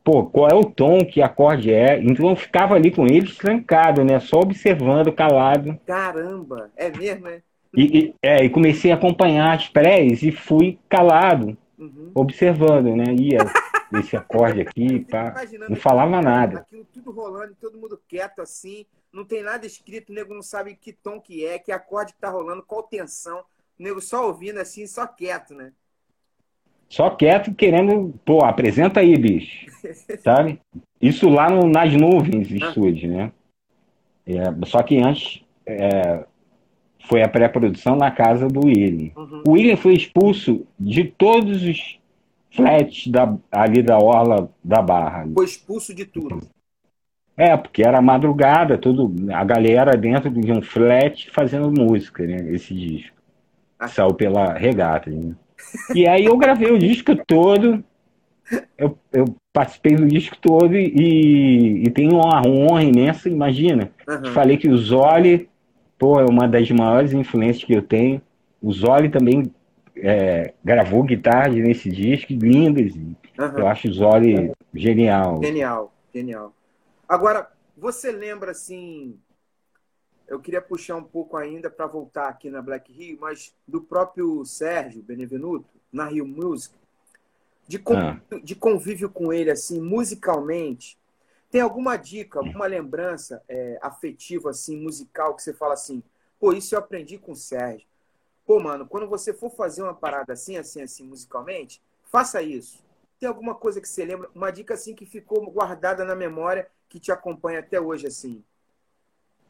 [0.03, 1.99] pô, qual é o tom, que acorde é.
[2.01, 4.19] Então eu ficava ali com eles trancado, né?
[4.19, 5.77] Só observando, calado.
[5.85, 7.41] Caramba, é mesmo, é?
[7.75, 12.11] E, e, é, e comecei a acompanhar as prés e fui calado uhum.
[12.15, 13.13] observando, né?
[13.19, 13.39] Ia
[13.99, 15.33] esse acorde aqui, pá.
[15.67, 16.59] Não falava nada.
[16.59, 20.75] Aquilo tudo rolando, todo mundo quieto assim, não tem nada escrito, o nego não sabe
[20.75, 23.39] que tom que é, que acorde que tá rolando, qual tensão.
[23.79, 25.71] O nego só ouvindo assim, só quieto, né?
[26.89, 29.67] Só quieto, querendo, pô, apresenta aí, bicho.
[30.21, 30.59] Sabe?
[31.01, 32.67] Isso lá no, nas nuvens, ah.
[32.67, 33.31] estúdio, né?
[34.25, 36.25] É, só que antes, é,
[37.07, 39.11] foi a pré-produção na casa do William.
[39.15, 39.43] Uhum.
[39.47, 41.99] O William foi expulso de todos os
[42.51, 45.27] flats da, ali da orla da Barra.
[45.33, 46.41] Foi expulso de tudo.
[47.37, 52.37] É, porque era madrugada, tudo, a galera dentro de um flat fazendo música, né?
[52.49, 53.15] Esse disco.
[53.77, 53.87] Ah.
[53.87, 55.09] Saiu pela regata.
[55.09, 55.33] Né?
[55.93, 57.83] E aí eu gravei o disco todo.
[58.77, 63.91] Eu, eu participei do disco todo e, e tenho uma honra imensa, imagina.
[64.07, 64.31] Uhum.
[64.31, 65.49] Falei que o Zoli
[65.97, 68.21] pô, é uma das maiores influências que eu tenho.
[68.61, 69.51] O Zoli também
[69.97, 72.93] é, gravou guitarras nesse disco, lindas.
[72.95, 73.15] Uhum.
[73.57, 75.41] Eu acho o Zoli genial.
[75.43, 76.53] Genial, genial.
[77.07, 79.19] Agora, você lembra assim.
[80.27, 84.43] Eu queria puxar um pouco ainda para voltar aqui na Black Rio, mas do próprio
[84.43, 86.73] Sérgio Benevenuto, na Rio Music,
[87.67, 88.39] de, convívio, ah.
[88.43, 90.97] de convívio com ele, assim, musicalmente,
[91.51, 96.03] tem alguma dica, alguma lembrança é, afetiva, assim, musical, que você fala assim,
[96.39, 97.87] pô, isso eu aprendi com o Sérgio.
[98.45, 102.83] Pô, mano, quando você for fazer uma parada assim, assim, assim, musicalmente, faça isso.
[103.19, 104.29] Tem alguma coisa que você lembra?
[104.35, 108.43] Uma dica, assim, que ficou guardada na memória, que te acompanha até hoje, assim?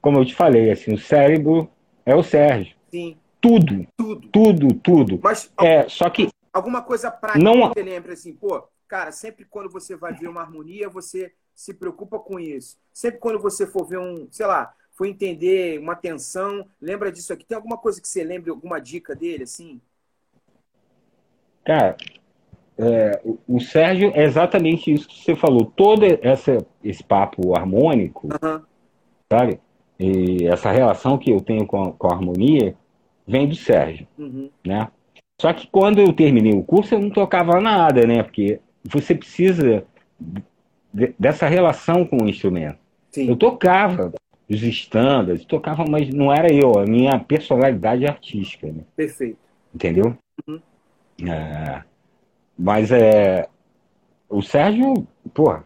[0.02, 1.70] Como eu te falei, assim, o cérebro
[2.06, 2.76] é o Sérgio.
[2.92, 3.18] Sim.
[3.42, 3.88] Tudo.
[3.98, 4.28] Tudo.
[4.30, 5.20] Tudo, tudo.
[5.24, 6.30] Mas, é, só que...
[6.54, 7.70] Alguma coisa prática não...
[7.70, 11.74] que você lembra, assim, pô, cara, sempre quando você vai ver uma harmonia, você se
[11.74, 12.78] preocupa com isso.
[12.94, 17.46] Sempre quando você for ver um, sei lá, for entender uma tensão, lembra disso aqui.
[17.46, 19.82] Tem alguma coisa que você lembre, alguma dica dele, assim?
[21.66, 21.98] Cara,
[22.78, 25.66] é, o Sérgio é exatamente isso que você falou.
[25.66, 28.62] Todo essa, esse papo harmônico, uhum.
[29.32, 29.60] sabe?
[30.00, 32.76] E essa relação que eu tenho com a, com a harmonia
[33.26, 34.50] vem do Sérgio, uhum.
[34.66, 34.90] né?
[35.42, 38.24] Só que quando eu terminei o curso, eu não tocava nada, né?
[38.24, 39.86] Porque você precisa
[41.20, 42.78] dessa relação com o instrumento.
[43.12, 43.30] Sim.
[43.30, 44.14] Eu tocava
[44.50, 48.68] os estándares, tocava, mas não era eu, a minha personalidade artística.
[48.68, 48.84] Né?
[48.96, 49.38] Perfeito.
[49.74, 50.18] Entendeu?
[50.48, 50.62] Uhum.
[51.30, 51.84] É,
[52.58, 53.48] mas é.
[54.30, 55.58] O Sérgio, pô,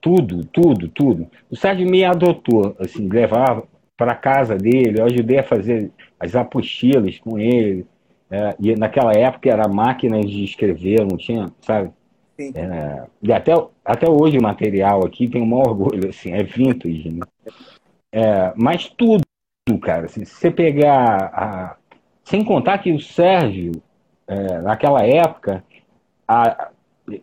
[0.00, 1.26] tudo, tudo, tudo.
[1.50, 3.64] O Sérgio me adotou, assim, levava
[3.96, 7.86] para casa dele, eu ajudei a fazer as apostilas com ele.
[8.30, 11.90] É, e naquela época era máquina de escrever, não tinha, sabe?
[12.38, 13.52] É, e até,
[13.84, 17.20] até hoje o material aqui tem um maior orgulho, assim, é vintage, né?
[18.12, 19.24] É, mas tudo,
[19.80, 20.08] cara.
[20.08, 21.30] Se você pegar.
[21.32, 21.76] A...
[22.24, 23.72] Sem contar que o Sérgio,
[24.26, 25.62] é, naquela época,
[26.26, 26.70] a...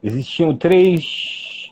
[0.04, 1.72] existiam três,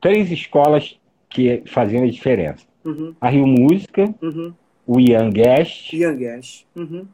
[0.00, 2.64] três escolas que faziam a diferença.
[2.84, 3.14] Uhum.
[3.20, 4.52] A Rio Música, uhum.
[4.86, 6.66] o Ian Guest, Ian Guest.
[6.74, 7.06] Uhum.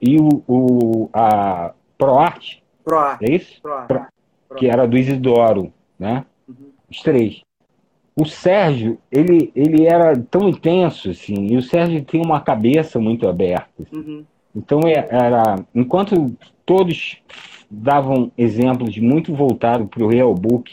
[0.00, 2.58] e o, o, a ProArt.
[2.84, 3.22] ProArt.
[3.22, 3.60] É isso?
[3.60, 3.88] ProArt.
[3.88, 4.06] Pro...
[4.48, 4.56] Pro...
[4.58, 6.24] Que era do Isidoro, né?
[6.48, 6.70] Uhum.
[6.88, 7.42] Os três
[8.14, 13.28] o Sérgio, ele, ele era tão intenso, assim, e o Sérgio tem uma cabeça muito
[13.28, 13.70] aberta.
[13.80, 13.96] Assim.
[13.96, 14.24] Uhum.
[14.54, 17.18] Então, é, era, enquanto todos
[17.74, 20.70] davam exemplos muito voltados para o Real Book,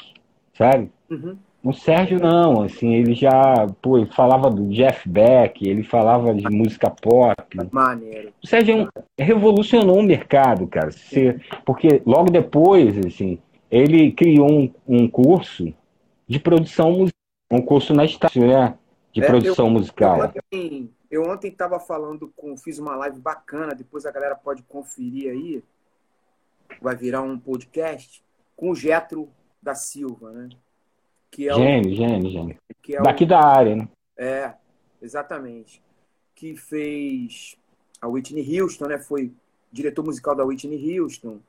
[0.54, 0.92] sabe?
[1.10, 1.38] Uhum.
[1.64, 6.50] O Sérgio não, assim, ele já pô, ele falava do Jeff Beck, ele falava de
[6.50, 7.58] música pop.
[7.72, 8.32] Maneiro.
[8.42, 10.92] O Sérgio é revolucionou o mercado, cara.
[10.92, 15.74] Você, porque logo depois, assim, ele criou um, um curso
[16.28, 17.20] de produção musical
[17.52, 18.78] um curso na estácio, né?
[19.12, 20.20] De é, produção eu, musical.
[20.22, 22.56] Eu ontem, eu ontem estava falando com.
[22.56, 25.64] Fiz uma live bacana, depois a galera pode conferir aí.
[26.82, 28.24] Vai virar um podcast
[28.56, 29.30] com o Getro
[29.62, 30.50] da Silva, né?
[31.32, 32.58] Que é gênio, o, gênio, gênio.
[32.82, 33.88] Que é Daqui o, da área, né?
[34.18, 34.54] É,
[35.02, 35.82] exatamente.
[36.34, 37.56] Que fez
[38.02, 38.98] a Whitney Houston, né?
[38.98, 39.32] Foi
[39.72, 41.40] diretor musical da Whitney Houston.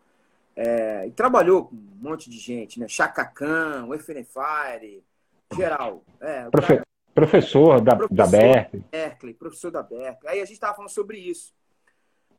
[0.57, 2.89] É, e trabalhou com um monte de gente, né?
[2.89, 5.03] Chaka Khan, Fire,
[5.57, 6.03] geral.
[6.21, 6.87] É, Profe cara...
[7.15, 8.85] Professor da, professor da Berkeley.
[8.91, 9.35] Berkeley.
[9.35, 10.33] Professor da Berkeley.
[10.33, 11.53] Aí a gente estava falando sobre isso.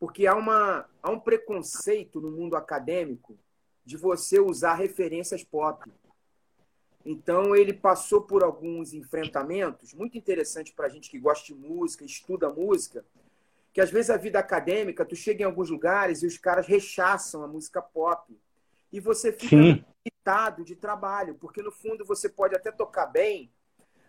[0.01, 3.37] Porque há, uma, há um preconceito no mundo acadêmico
[3.85, 5.89] de você usar referências pop.
[7.05, 12.03] Então ele passou por alguns enfrentamentos muito interessantes para a gente que gosta de música,
[12.03, 13.05] estuda música,
[13.71, 17.43] que às vezes a vida acadêmica, tu chega em alguns lugares e os caras rechaçam
[17.43, 18.37] a música pop.
[18.91, 23.51] E você fica Sim limitado de trabalho, porque no fundo você pode até tocar bem,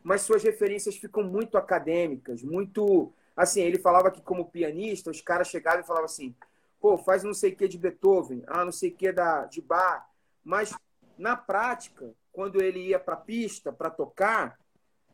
[0.03, 3.13] mas suas referências ficam muito acadêmicas, muito.
[3.37, 6.35] Assim, ele falava que, como pianista, os caras chegavam e falavam assim:
[6.81, 9.61] pô, faz não sei o que de Beethoven, ah, não sei o que da, de
[9.61, 10.05] Bach.
[10.45, 10.75] Mas,
[11.17, 14.59] na prática, quando ele ia para a pista para tocar,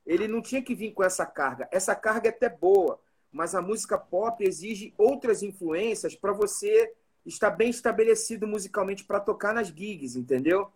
[0.06, 1.68] ele não tinha que vir com essa carga.
[1.70, 2.98] Essa carga é até boa,
[3.30, 6.92] mas a música pop exige outras influências para você
[7.26, 10.72] estar bem estabelecido musicalmente para tocar nas gigs, entendeu?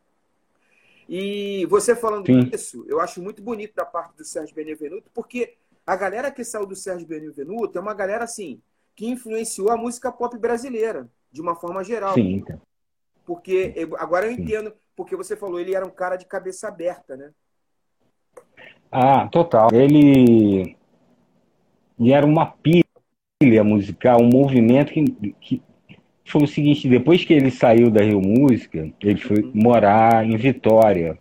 [1.09, 2.51] E você falando Sim.
[2.53, 6.67] isso, eu acho muito bonito da parte do Sérgio Benevenuto, porque a galera que saiu
[6.67, 8.61] do Sérgio Benevenuto é uma galera assim
[8.95, 12.15] que influenciou a música pop brasileira de uma forma geral.
[12.15, 12.45] Sim.
[13.25, 17.31] Porque agora eu entendo, porque você falou, ele era um cara de cabeça aberta, né?
[18.91, 19.71] Ah, total.
[19.73, 20.77] Ele,
[21.99, 25.63] ele era uma pilha musical, um movimento que, que
[26.25, 29.53] foi o seguinte, depois que ele saiu da Rio Música, ele foi uhum.
[29.55, 31.19] morar em Vitória.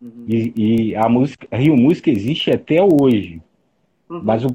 [0.00, 0.24] Uhum.
[0.28, 3.42] E, e, a música, a Rio Música existe até hoje.
[4.14, 4.22] Uhum.
[4.22, 4.48] Mas o,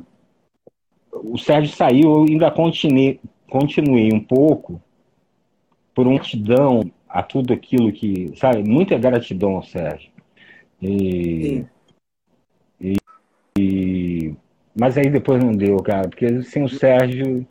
[1.12, 3.19] o Sérgio saiu, eu ainda continuei,
[3.50, 4.82] continuei um pouco
[5.93, 10.12] por uma gratidão a tudo aquilo que, sabe, muita gratidão ao Sérgio.
[10.82, 11.65] E,
[12.80, 12.95] e,
[13.58, 14.36] e,
[14.80, 17.45] mas aí depois não deu, cara, porque sem o Sérgio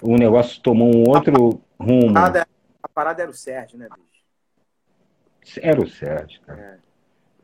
[0.00, 2.10] o negócio tomou um outro a, rumo.
[2.10, 2.48] A parada,
[2.82, 5.60] a parada, era o Sérgio, né, bicho?
[5.60, 6.60] Era o Sérgio, cara.
[6.60, 6.78] É.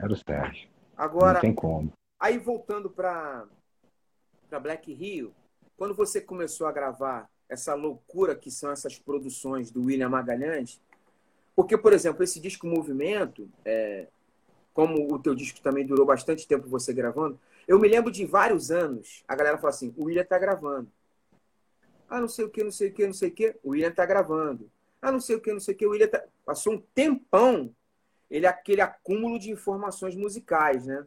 [0.04, 0.68] Era o Sérgio.
[0.96, 1.92] Agora, Não tem como.
[2.18, 3.44] Aí voltando para
[4.56, 5.34] Black Rio,
[5.76, 10.80] quando você começou a gravar essa loucura que são essas produções do William Magalhães,
[11.56, 14.06] porque, por exemplo, esse disco Movimento, é,
[14.72, 18.70] como o teu disco também durou bastante tempo você gravando, eu me lembro de vários
[18.70, 20.88] anos, a galera fala assim, o William tá gravando.
[22.08, 23.56] Ah, não sei o que, não sei o que, não sei o que.
[23.62, 24.70] O William tá gravando.
[25.02, 25.86] Ah, não sei o que, não sei o que.
[25.86, 26.24] O William tá...
[26.44, 27.74] Passou um tempão
[28.30, 31.06] ele aquele acúmulo de informações musicais, né?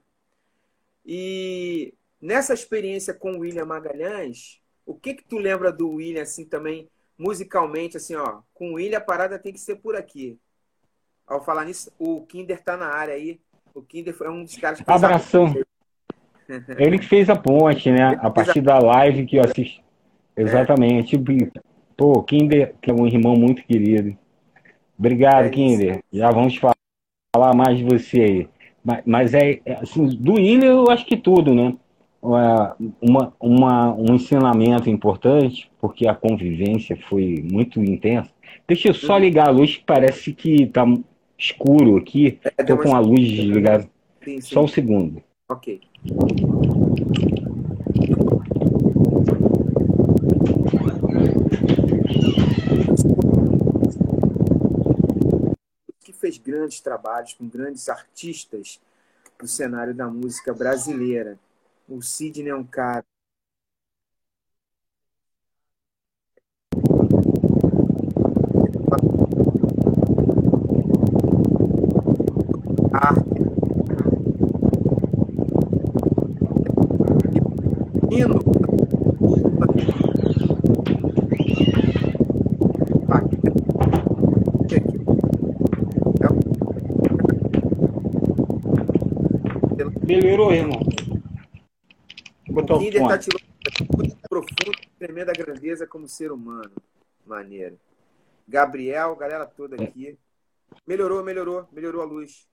[1.06, 6.46] E nessa experiência com o William Magalhães, o que que tu lembra do William assim
[6.46, 10.40] também musicalmente assim, ó, com o William a parada tem que ser por aqui.
[11.28, 13.40] Ao falar nisso, o Kinder tá na área aí.
[13.74, 15.54] O Kinder foi um dos caras que Abração.
[16.78, 18.20] Ele que fez a ponte, né?
[18.20, 19.82] A partir da live que eu assisti.
[20.36, 21.16] Exatamente.
[21.16, 21.62] É.
[21.96, 24.18] Pô, Kinder, que é um irmão muito querido.
[24.98, 26.04] Obrigado, é Kinder.
[26.12, 28.50] Já vamos falar mais de você aí.
[28.84, 31.78] Mas, mas é, é, assim, do William eu acho que tudo, né?
[32.22, 32.78] Uma,
[33.40, 38.30] uma, um ensinamento importante, porque a convivência foi muito intensa.
[38.68, 39.20] Deixa eu só uhum.
[39.20, 40.86] ligar a luz, que parece que tá
[41.38, 42.40] escuro aqui.
[42.60, 43.90] Estou é, com a luz desligada.
[44.24, 44.54] Sim, sim.
[44.54, 45.24] Só um segundo.
[45.50, 45.82] Ok.
[56.22, 58.80] fez grandes trabalhos com grandes artistas
[59.40, 61.38] do cenário da música brasileira.
[61.92, 63.04] O Sidney é um cara.
[72.94, 73.14] Ah.
[90.08, 90.91] Melhorou, irmão.
[92.72, 93.52] Botou o Kinder tá tirando
[94.30, 96.72] profundo, tremenda grandeza como ser humano.
[97.26, 97.78] Maneiro.
[98.48, 100.18] Gabriel, galera toda aqui.
[100.88, 102.48] Melhorou, melhorou, melhorou a luz.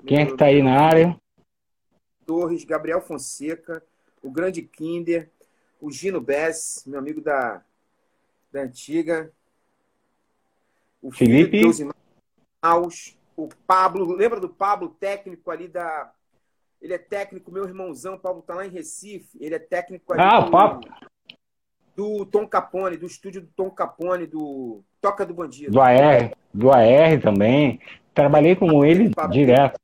[0.00, 1.20] Melhorou, Quem é que tá aí na área?
[2.24, 3.82] Torres, Gabriel Fonseca,
[4.22, 5.28] o grande Kinder,
[5.80, 7.62] o Gino Bess, meu amigo da,
[8.52, 9.32] da antiga.
[11.00, 11.60] O Felipe.
[12.60, 16.12] Aos, o Pablo, lembra do Pablo, técnico ali da.
[16.82, 19.38] Ele é técnico, meu irmãozão, o Pablo tá lá em Recife.
[19.40, 20.12] Ele é técnico.
[20.14, 20.80] Ah, do, Pablo.
[21.94, 25.70] Do Tom Capone, do estúdio do Tom Capone, do Toca do Bandido.
[25.70, 27.80] Do AR, do AR também.
[28.12, 29.80] Trabalhei com ele direto.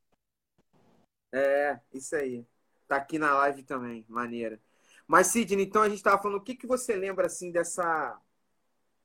[1.31, 2.45] É, isso aí.
[2.85, 4.59] Tá aqui na live também, maneira.
[5.07, 8.19] Mas, Sidney, então a gente estava falando, o que, que você lembra assim dessa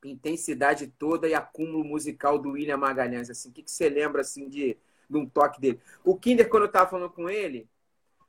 [0.05, 3.31] intensidade toda e acúmulo musical do William Magalhães?
[3.31, 4.77] Assim, o que, que você lembra assim de,
[5.09, 5.81] de um toque dele?
[6.03, 7.69] O Kinder, quando eu estava falando com ele,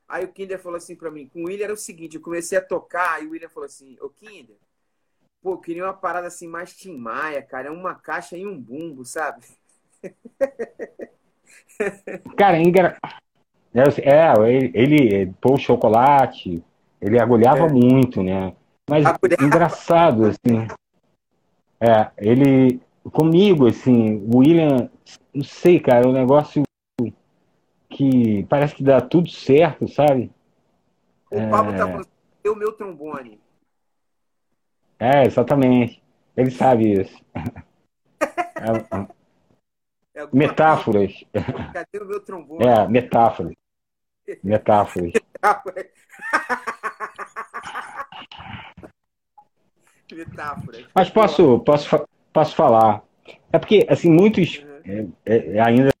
[0.08, 2.56] aí o Kinder falou assim para mim, com o William era o seguinte, eu comecei
[2.56, 4.56] a tocar, e o William falou assim, ô Kinder,
[5.42, 8.60] pô, eu queria uma parada assim mais Tim Maia, cara, é uma caixa e um
[8.60, 9.42] bumbo, sabe?
[12.36, 12.98] Cara, é engra...
[13.74, 16.62] É, ele, ele pôs chocolate,
[17.00, 17.68] ele agulhava é.
[17.68, 18.54] muito, né?
[18.88, 19.44] Mas agulhava.
[19.44, 20.66] engraçado, assim.
[21.78, 22.80] É, ele.
[23.12, 24.90] Comigo, assim, o William,
[25.32, 26.62] não sei, cara, um negócio
[27.96, 30.30] que parece que dá tudo certo, sabe?
[31.30, 31.78] O Pablo tá é...
[31.78, 32.08] tá falando,
[32.46, 33.40] o meu trombone.
[34.98, 36.02] É, exatamente.
[36.36, 37.18] Ele sabe isso.
[37.34, 39.00] é,
[40.20, 41.24] é metáforas.
[41.72, 42.66] Cadê o meu trombone?
[42.66, 43.54] É, metáforas.
[44.44, 45.12] Metáforas.
[50.12, 50.86] Metáforas.
[50.94, 53.02] Mas posso, posso, posso falar.
[53.52, 54.58] É porque, assim, muitos.
[54.86, 55.12] Uhum.
[55.24, 55.95] É, é, ainda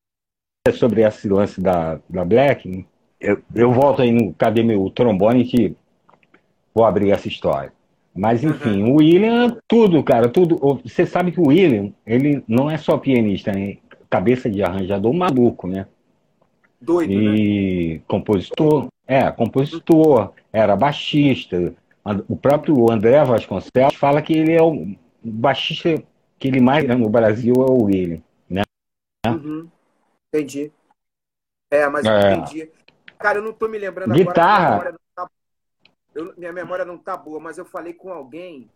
[0.72, 2.86] sobre esse lance da, da Black,
[3.20, 5.74] eu, eu volto aí no Cadê meu trombone que
[6.74, 7.72] vou abrir essa história.
[8.14, 8.92] Mas, enfim, uhum.
[8.92, 10.58] o William, tudo, cara, tudo.
[10.82, 13.76] Você sabe que o William, ele não é só pianista, né?
[14.08, 15.86] cabeça de arranjador maluco, né?
[16.80, 18.00] Doido, e né?
[18.06, 21.74] compositor, é, compositor, era baixista.
[22.28, 26.02] O próprio André Vasconcelos fala que ele é o baixista
[26.38, 28.16] que ele mais no Brasil é o William?
[28.16, 28.22] Uhum.
[30.36, 30.72] Entendi.
[31.70, 32.32] É, mas é.
[32.32, 32.70] entendi.
[33.18, 34.76] Cara, eu não tô me lembrando Guitarra.
[34.76, 34.90] agora.
[34.90, 35.30] Minha memória, tá...
[36.14, 38.70] eu, minha memória não tá boa, mas eu falei com alguém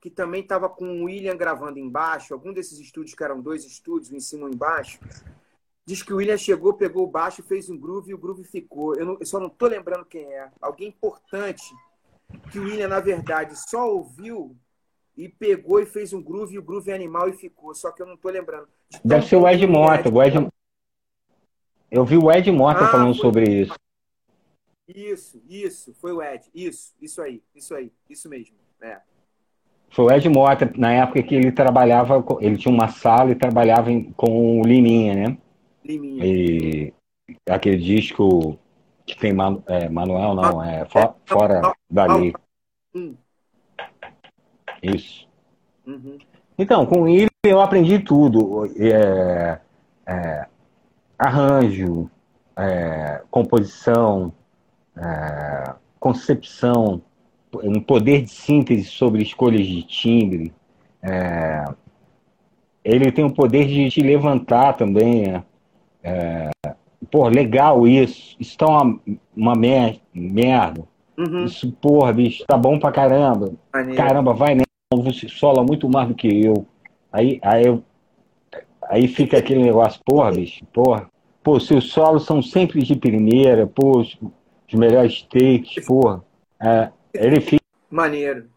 [0.00, 4.12] que também estava com o William gravando embaixo, algum desses estúdios que eram dois estúdios,
[4.12, 5.00] um em cima e um embaixo.
[5.84, 8.94] Diz que o William chegou, pegou o baixo, fez um groove e o groove ficou.
[8.96, 10.50] Eu, não, eu só não tô lembrando quem é.
[10.60, 11.64] Alguém importante
[12.50, 14.56] que o William, na verdade, só ouviu
[15.16, 17.74] e pegou e fez um groove e o groove é animal e ficou.
[17.74, 18.68] Só que eu não tô lembrando.
[18.90, 20.08] De Deve ser o Ed Mota.
[20.08, 20.48] O Ed...
[21.90, 23.22] Eu vi o Ed Mota ah, falando foi...
[23.22, 23.74] sobre isso.
[24.88, 26.44] Isso, isso, foi o Ed.
[26.54, 28.56] Isso, isso aí, isso aí, isso mesmo.
[28.80, 28.98] É.
[29.90, 33.90] Foi o Ed Mota, na época que ele trabalhava, ele tinha uma sala e trabalhava
[34.16, 35.38] com o Liminha, né?
[35.84, 36.24] Liminha.
[36.24, 36.92] E
[37.48, 38.58] aquele disco
[39.04, 42.32] que tem Manu, é, Manuel, não, é for, Fora da Lei.
[42.94, 43.14] Hum.
[44.82, 45.28] Isso.
[45.86, 46.18] Uhum.
[46.58, 48.66] Então, com ele eu aprendi tudo.
[48.76, 49.60] É,
[50.06, 50.46] é,
[51.18, 52.10] arranjo,
[52.56, 54.32] é, composição,
[54.96, 57.02] é, concepção,
[57.62, 60.52] um poder de síntese sobre escolhas de timbre.
[61.02, 61.64] É,
[62.84, 65.34] ele tem o poder de te levantar também.
[66.02, 66.74] É, é
[67.10, 68.36] pô, legal isso.
[68.38, 69.00] Isso tá uma,
[69.36, 70.84] uma mer merda.
[71.16, 71.44] Uhum.
[71.44, 73.52] Isso, porra, bicho, tá bom pra caramba.
[73.96, 74.62] Caramba, vai, né?
[74.94, 76.66] Você sola muito mais do que eu.
[77.12, 77.82] Aí, aí, eu,
[78.88, 81.10] aí fica aquele negócio, porra, bicho, porra.
[81.42, 84.18] Pô, seus solos são sempre de primeira, pô, os,
[84.68, 86.24] os melhores takes, porra.
[86.60, 87.62] É, ele fica.
[87.90, 88.48] Maneiro.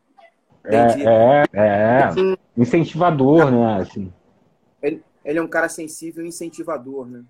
[0.64, 3.82] É, é, é, assim, incentivador, né?
[3.82, 4.12] Assim.
[4.82, 7.24] Ele, ele é um cara sensível e incentivador, né?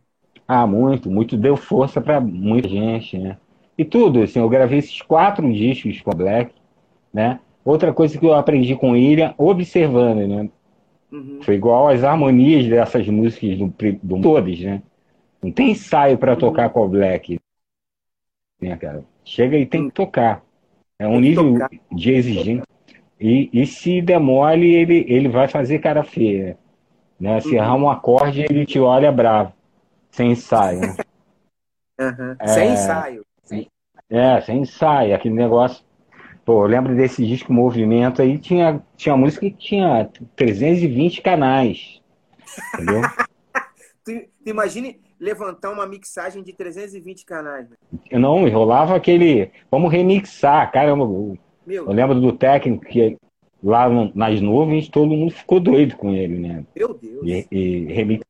[0.48, 3.38] Ah, muito, muito deu força para muita gente, né?
[3.78, 6.54] E tudo, assim, eu gravei esses quatro discos com a Black,
[7.14, 7.40] né?
[7.64, 10.50] Outra coisa que eu aprendi com Ilha, observando, né?
[11.12, 11.40] Uhum.
[11.42, 14.82] Foi igual as harmonias dessas músicas do, do todas, né?
[15.42, 16.40] Não tem ensaio para uhum.
[16.40, 17.40] tocar com a Black,
[18.62, 19.04] né, cara?
[19.24, 20.44] Chega e tem que tocar.
[20.98, 21.58] É um nível
[21.92, 22.64] de exigência.
[23.20, 26.58] E, e se demole, ele, ele vai fazer cara feia.
[27.20, 27.40] Né?
[27.42, 27.56] Se uhum.
[27.56, 29.54] errar um acorde, ele te olha bravo.
[30.12, 30.82] Sem ensaio.
[30.82, 30.96] Né?
[32.00, 32.36] uhum.
[32.40, 33.26] é, sem ensaio.
[34.10, 35.16] É, sem ensaio.
[35.16, 35.84] Aquele negócio.
[36.50, 42.02] Pô, eu lembro desse disco Movimento aí, tinha, tinha música que tinha 320 canais.
[42.74, 43.02] Entendeu?
[44.04, 44.12] tu,
[44.44, 47.70] tu imagine, levantar uma mixagem de 320 canais.
[47.70, 47.76] Né?
[48.14, 49.52] Não, rolava aquele.
[49.70, 51.06] Vamos remixar, caramba.
[51.68, 53.16] Meu eu lembro do técnico que
[53.64, 56.66] lá nas nuvens todo mundo ficou doido com ele, né?
[56.76, 57.28] Meu Deus.
[57.28, 58.24] E, e remix,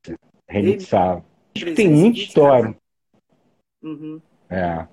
[0.45, 1.23] remixava.
[1.73, 2.75] Tem muita história.
[3.81, 4.19] Uhum.
[4.49, 4.85] É.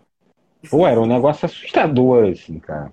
[0.70, 2.93] Pô, era um negócio assustador, assim, cara.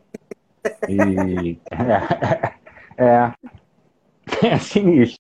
[0.90, 1.60] E.
[1.72, 2.64] é.
[2.96, 3.34] É,
[4.48, 5.18] é sinistro.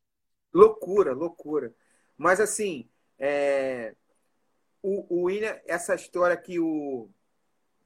[0.53, 1.73] Loucura, loucura.
[2.17, 2.85] Mas assim,
[3.17, 3.93] é,
[4.81, 7.09] o, o William, essa história que o,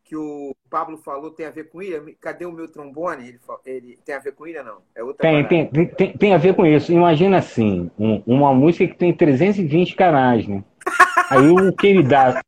[0.03, 2.05] que o Pablo falou tem a ver com William?
[2.19, 3.29] Cadê o meu trombone?
[3.29, 4.79] Ele, ele tem a ver com William, não?
[4.93, 6.91] É outra tem, tem, tem, tem, a ver com isso.
[6.91, 10.63] Imagina assim, um, uma música que tem 320 canais, né?
[11.29, 12.41] Aí o que ele dá.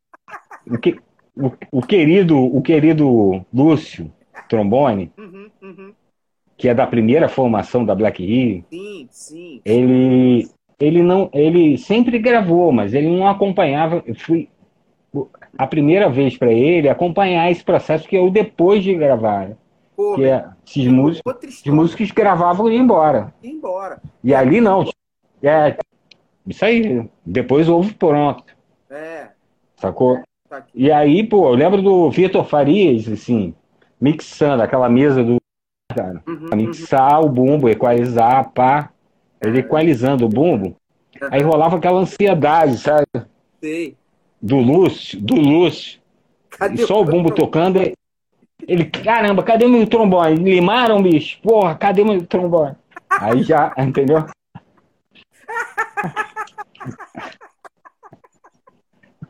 [0.66, 1.00] O, que,
[1.34, 4.12] o, o querido, o querido Lúcio
[4.50, 5.92] Trombone, uhum, uhum.
[6.56, 9.60] que é da primeira formação da Black Hill, sim, sim.
[9.64, 14.02] ele ele não, ele sempre gravou, mas ele não acompanhava.
[14.06, 14.48] Eu fui
[15.56, 19.52] a primeira vez para ele acompanhar esse processo que eu depois de gravar.
[19.94, 23.32] Pô, que é, esses músicos, os músicos gravavam e iam embora.
[23.42, 24.00] Ia embora.
[24.24, 24.84] E ali não.
[25.42, 25.76] É,
[26.46, 27.08] isso aí.
[27.24, 28.42] Depois houve pronto.
[28.90, 29.28] É.
[29.76, 30.20] Sacou?
[30.48, 33.54] Tá e aí, pô, eu lembro do Vitor Farias, assim,
[34.00, 35.38] mixando aquela mesa do.
[35.94, 37.26] Cara, uhum, mixar uhum.
[37.26, 38.90] o bumbo, equalizar, pá.
[39.40, 40.76] Ele equalizando o bumbo.
[41.30, 43.06] Aí rolava aquela ansiedade, sabe?
[43.60, 43.96] Sei.
[44.40, 46.00] Do Lúcio, do Lúcio.
[46.50, 47.80] Cadê e só o bumbo tocando.
[48.66, 50.36] Ele, caramba, cadê meu trombone?
[50.36, 51.40] Limaram, bicho?
[51.42, 52.76] Porra, cadê meu trombone?
[53.08, 54.24] Aí já, entendeu?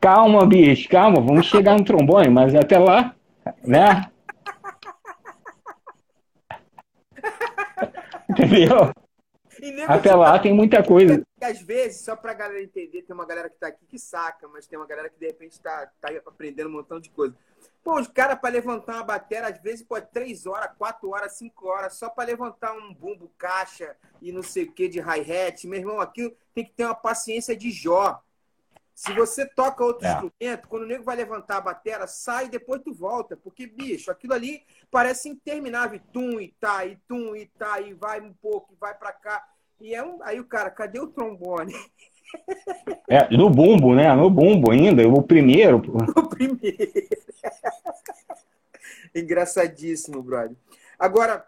[0.00, 3.14] calma, bicho, calma, vamos chegar no trombone, mas até lá,
[3.64, 4.06] né?
[8.30, 8.92] Entendeu?
[9.88, 11.22] Até lá tem muita coisa.
[11.40, 14.66] Às vezes, só pra galera entender, tem uma galera que tá aqui que saca, mas
[14.66, 17.34] tem uma galera que de repente tá, tá aprendendo um montão de coisa.
[17.82, 21.66] Pô, os caras para levantar uma bateria, às vezes, pode três horas, quatro horas, cinco
[21.66, 25.66] horas, só para levantar um bumbo, caixa e não sei o que de hi-hat.
[25.66, 28.20] Meu irmão, aquilo tem que ter uma paciência de Jó.
[29.00, 30.10] Se você toca outro é.
[30.12, 33.34] instrumento, quando o nego vai levantar a bateria, sai e depois tu volta.
[33.34, 35.98] Porque, bicho, aquilo ali parece interminável.
[36.12, 39.42] Tum e tá, e tum e tá, e vai um pouco, e vai para cá.
[39.80, 40.22] E é um...
[40.22, 41.72] aí o cara, cadê o trombone?
[43.08, 44.14] É, no bumbo, né?
[44.14, 45.80] No bumbo ainda, o primeiro.
[46.14, 46.92] O primeiro.
[49.14, 50.58] Engraçadíssimo, brother.
[50.98, 51.46] Agora,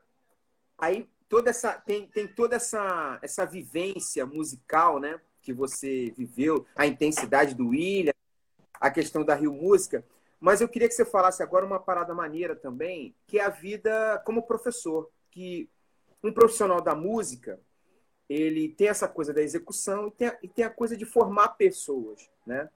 [0.78, 5.20] aí toda essa tem, tem toda essa essa vivência musical, né?
[5.42, 8.12] Que você viveu, a intensidade do William,
[8.80, 10.04] a questão da Rio Música.
[10.40, 14.22] Mas eu queria que você falasse agora uma parada maneira também, que é a vida
[14.24, 15.10] como professor.
[15.30, 15.68] Que
[16.22, 17.60] um profissional da música,
[18.28, 21.50] ele tem essa coisa da execução e tem, a, e tem a coisa de formar
[21.50, 22.68] pessoas, né?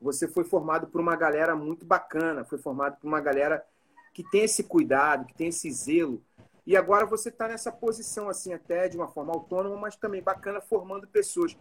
[0.00, 3.64] Você foi formado por uma galera muito bacana, foi formado por uma galera
[4.12, 6.22] que tem esse cuidado, que tem esse zelo.
[6.66, 10.60] E agora você está nessa posição, assim, até de uma forma autônoma, mas também bacana,
[10.60, 11.56] formando pessoas.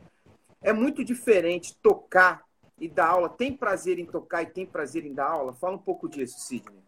[0.62, 2.45] É muito diferente tocar
[2.80, 3.30] e dar aula.
[3.30, 5.53] Tem prazer em tocar e tem prazer em dar aula?
[5.53, 6.80] Fala um pouco disso, Sidney.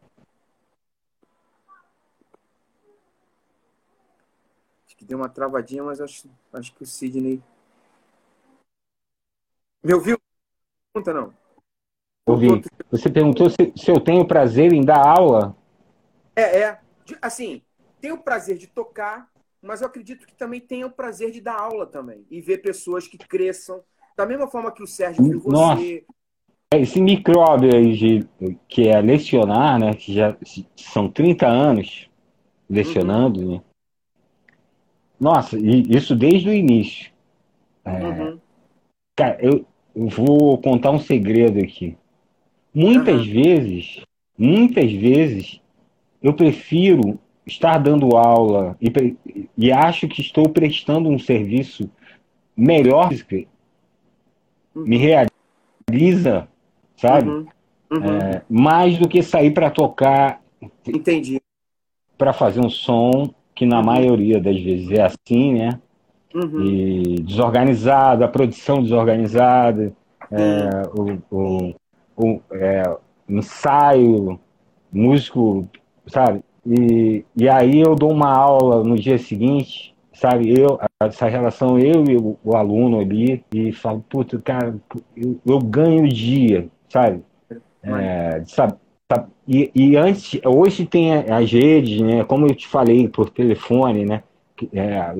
[4.85, 7.41] Acho que deu uma travadinha, mas acho, acho que o Sidney.
[9.83, 10.19] Me ouviu?
[10.93, 11.33] Pergunta não.
[12.27, 12.47] Ouvi.
[12.91, 15.57] Você perguntou se, se eu tenho prazer em dar aula?
[16.35, 16.81] É, é.
[17.21, 17.63] Assim,
[17.99, 19.32] tenho prazer de tocar
[19.63, 23.07] mas eu acredito que também tenha o prazer de dar aula também e ver pessoas
[23.07, 23.81] que cresçam.
[24.15, 26.05] Da mesma forma que o Sérgio viu você.
[26.75, 28.27] Esse micróbio aí de,
[28.67, 29.93] que é lecionar, né?
[29.93, 30.35] Que já
[30.75, 32.09] são 30 anos
[32.69, 33.51] lecionando, uhum.
[33.53, 33.61] né?
[35.19, 37.11] Nossa, isso desde o início.
[37.85, 38.39] É, uhum.
[39.15, 41.95] Cara, eu, eu, vou contar um segredo aqui.
[42.73, 43.33] Muitas uhum.
[43.33, 44.03] vezes,
[44.37, 45.61] muitas vezes,
[46.21, 48.91] eu prefiro estar dando aula e,
[49.57, 51.89] e acho que estou prestando um serviço
[52.55, 53.09] melhor,
[54.75, 56.47] me realiza,
[56.95, 57.29] sabe?
[57.29, 57.47] Uhum.
[57.91, 58.05] Uhum.
[58.05, 60.41] É, mais do que sair para tocar.
[60.87, 61.39] Entendi.
[62.17, 63.85] Para fazer um som, que na uhum.
[63.85, 65.79] maioria das vezes é assim, né?
[66.33, 66.63] Uhum.
[66.63, 69.93] E desorganizado, a produção desorganizada,
[70.31, 71.75] é, o, o,
[72.17, 72.97] o é,
[73.29, 74.39] ensaio,
[74.91, 75.67] músico,
[76.07, 76.43] sabe?
[76.65, 80.53] E, e aí eu dou uma aula no dia seguinte, sabe?
[80.57, 84.75] Eu, essa relação eu e o, o aluno ali, e falo, puta, cara,
[85.15, 87.21] eu, eu ganho o dia, sabe?
[87.83, 88.77] É, sabe?
[89.47, 92.23] E, e, antes, hoje tem as redes, né?
[92.23, 94.23] Como eu te falei por telefone, né?
[94.71, 95.13] É,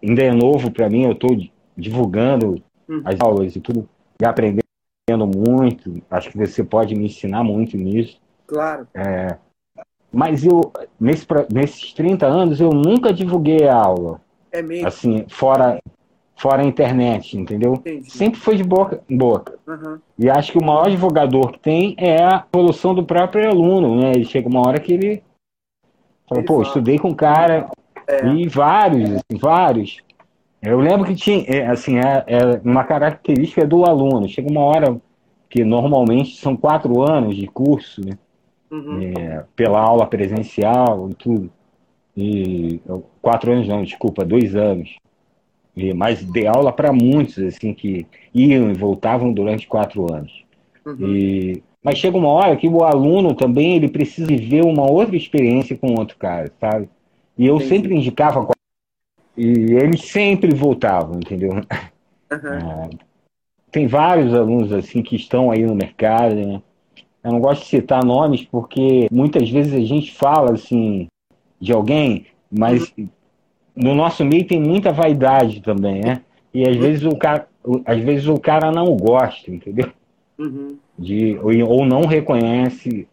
[0.00, 1.36] ainda é novo para mim, eu estou
[1.76, 3.02] divulgando uhum.
[3.04, 3.86] as aulas e tudo,
[4.20, 4.62] e aprendendo
[5.26, 8.18] muito, acho que você pode me ensinar muito nisso.
[8.46, 8.88] Claro.
[8.94, 9.36] É,
[10.12, 14.20] mas eu, nesse, nesses 30 anos, eu nunca divulguei a aula.
[14.50, 14.88] É mesmo?
[14.88, 15.78] Assim, fora,
[16.36, 17.74] fora a internet, entendeu?
[17.74, 18.10] Entendi.
[18.10, 19.58] Sempre foi de boca em boca.
[19.66, 19.98] Uhum.
[20.18, 24.12] E acho que o maior divulgador que tem é a evolução do próprio aluno, né?
[24.12, 25.22] Ele chega uma hora que ele
[26.26, 26.66] fala, ele pô, fala.
[26.66, 27.68] estudei com um cara
[28.06, 28.26] é.
[28.26, 29.98] e vários, assim, vários.
[30.62, 34.28] Eu lembro que tinha, é, assim, é, é uma característica do aluno.
[34.28, 35.00] Chega uma hora
[35.50, 38.18] que normalmente são quatro anos de curso, né?
[38.70, 39.00] Uhum.
[39.02, 41.50] É, pela aula presencial e tudo.
[42.16, 42.80] E
[43.22, 44.96] quatro anos não, desculpa, dois anos.
[45.76, 50.44] E, mas dei aula para muitos assim que iam e voltavam durante quatro anos.
[50.84, 51.06] Uhum.
[51.06, 55.76] E, mas chega uma hora que o aluno também ele precisa viver uma outra experiência
[55.76, 56.88] com outro cara, sabe?
[57.36, 57.68] E eu Entendi.
[57.68, 58.48] sempre indicava
[59.36, 61.50] e eles sempre voltavam, entendeu?
[61.52, 61.62] Uhum.
[62.30, 62.90] É,
[63.70, 66.62] tem vários alunos assim que estão aí no mercado, né?
[67.28, 71.06] Eu não gosto de citar nomes porque muitas vezes a gente fala assim
[71.60, 72.92] de alguém, mas
[73.76, 76.22] no nosso meio tem muita vaidade também, né?
[76.54, 77.46] E às vezes o cara,
[77.84, 79.92] às vezes o cara não gosta, entendeu?
[80.38, 80.78] Uhum.
[80.98, 83.06] De, ou, não reconhece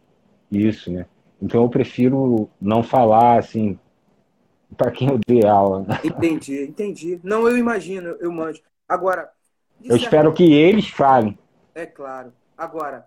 [0.50, 1.04] isso, né?
[1.42, 3.78] Então eu prefiro não falar assim
[4.78, 5.84] para quem eu dei aula.
[5.86, 6.00] Né?
[6.04, 7.20] Entendi, entendi.
[7.22, 8.62] Não, eu imagino, eu manjo.
[8.88, 9.28] Agora.
[9.84, 11.38] Eu espero que eles falem.
[11.74, 12.32] É claro.
[12.56, 13.04] Agora,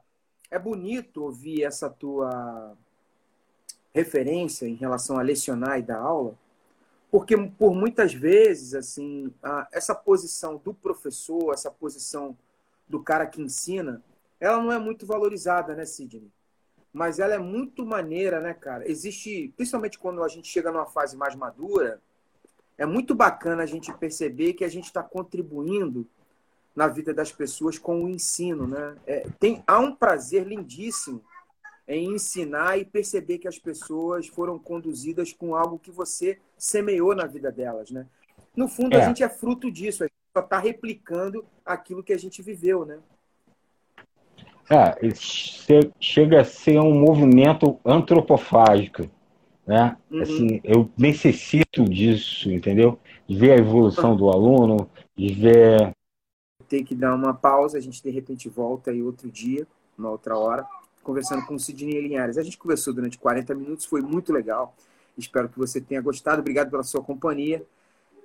[0.52, 2.76] é bonito ouvir essa tua
[3.94, 6.38] referência em relação a lecionar e dar aula,
[7.12, 9.34] porque por muitas vezes assim
[9.72, 12.38] essa posição do professor, essa posição
[12.88, 14.04] do cara que ensina,
[14.40, 16.32] ela não é muito valorizada, né, Sidney?
[16.92, 18.90] Mas ela é muito maneira, né, cara?
[18.90, 22.02] Existe, principalmente quando a gente chega numa fase mais madura,
[22.78, 26.08] é muito bacana a gente perceber que a gente está contribuindo
[26.80, 28.96] na vida das pessoas com o ensino, né?
[29.06, 31.22] É, tem, há um prazer lindíssimo
[31.86, 37.26] em ensinar e perceber que as pessoas foram conduzidas com algo que você semeou na
[37.26, 38.06] vida delas, né?
[38.56, 39.04] No fundo, é.
[39.04, 42.86] a gente é fruto disso, a gente só está replicando aquilo que a gente viveu,
[42.86, 42.98] né?
[44.70, 44.96] É,
[46.00, 49.04] chega a ser um movimento antropofágico,
[49.68, 49.98] né?
[50.10, 50.22] Uhum.
[50.22, 52.98] Assim, eu necessito disso, entendeu?
[53.28, 55.94] De ver a evolução do aluno, de ver
[56.70, 59.68] ter que dar uma pausa, a gente de repente volta aí outro dia,
[59.98, 60.66] uma outra hora,
[61.04, 62.38] conversando com o Sidney Linhares.
[62.38, 64.76] A gente conversou durante 40 minutos, foi muito legal.
[65.18, 66.40] Espero que você tenha gostado.
[66.40, 67.66] Obrigado pela sua companhia.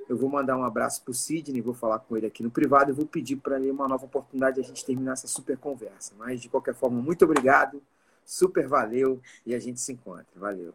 [0.07, 2.91] Eu vou mandar um abraço para o Sidney, vou falar com ele aqui no privado
[2.91, 6.13] e vou pedir para ele uma nova oportunidade de a gente terminar essa super conversa.
[6.19, 7.83] Mas, de qualquer forma, muito obrigado,
[8.25, 10.27] super valeu e a gente se encontra.
[10.37, 10.75] Valeu.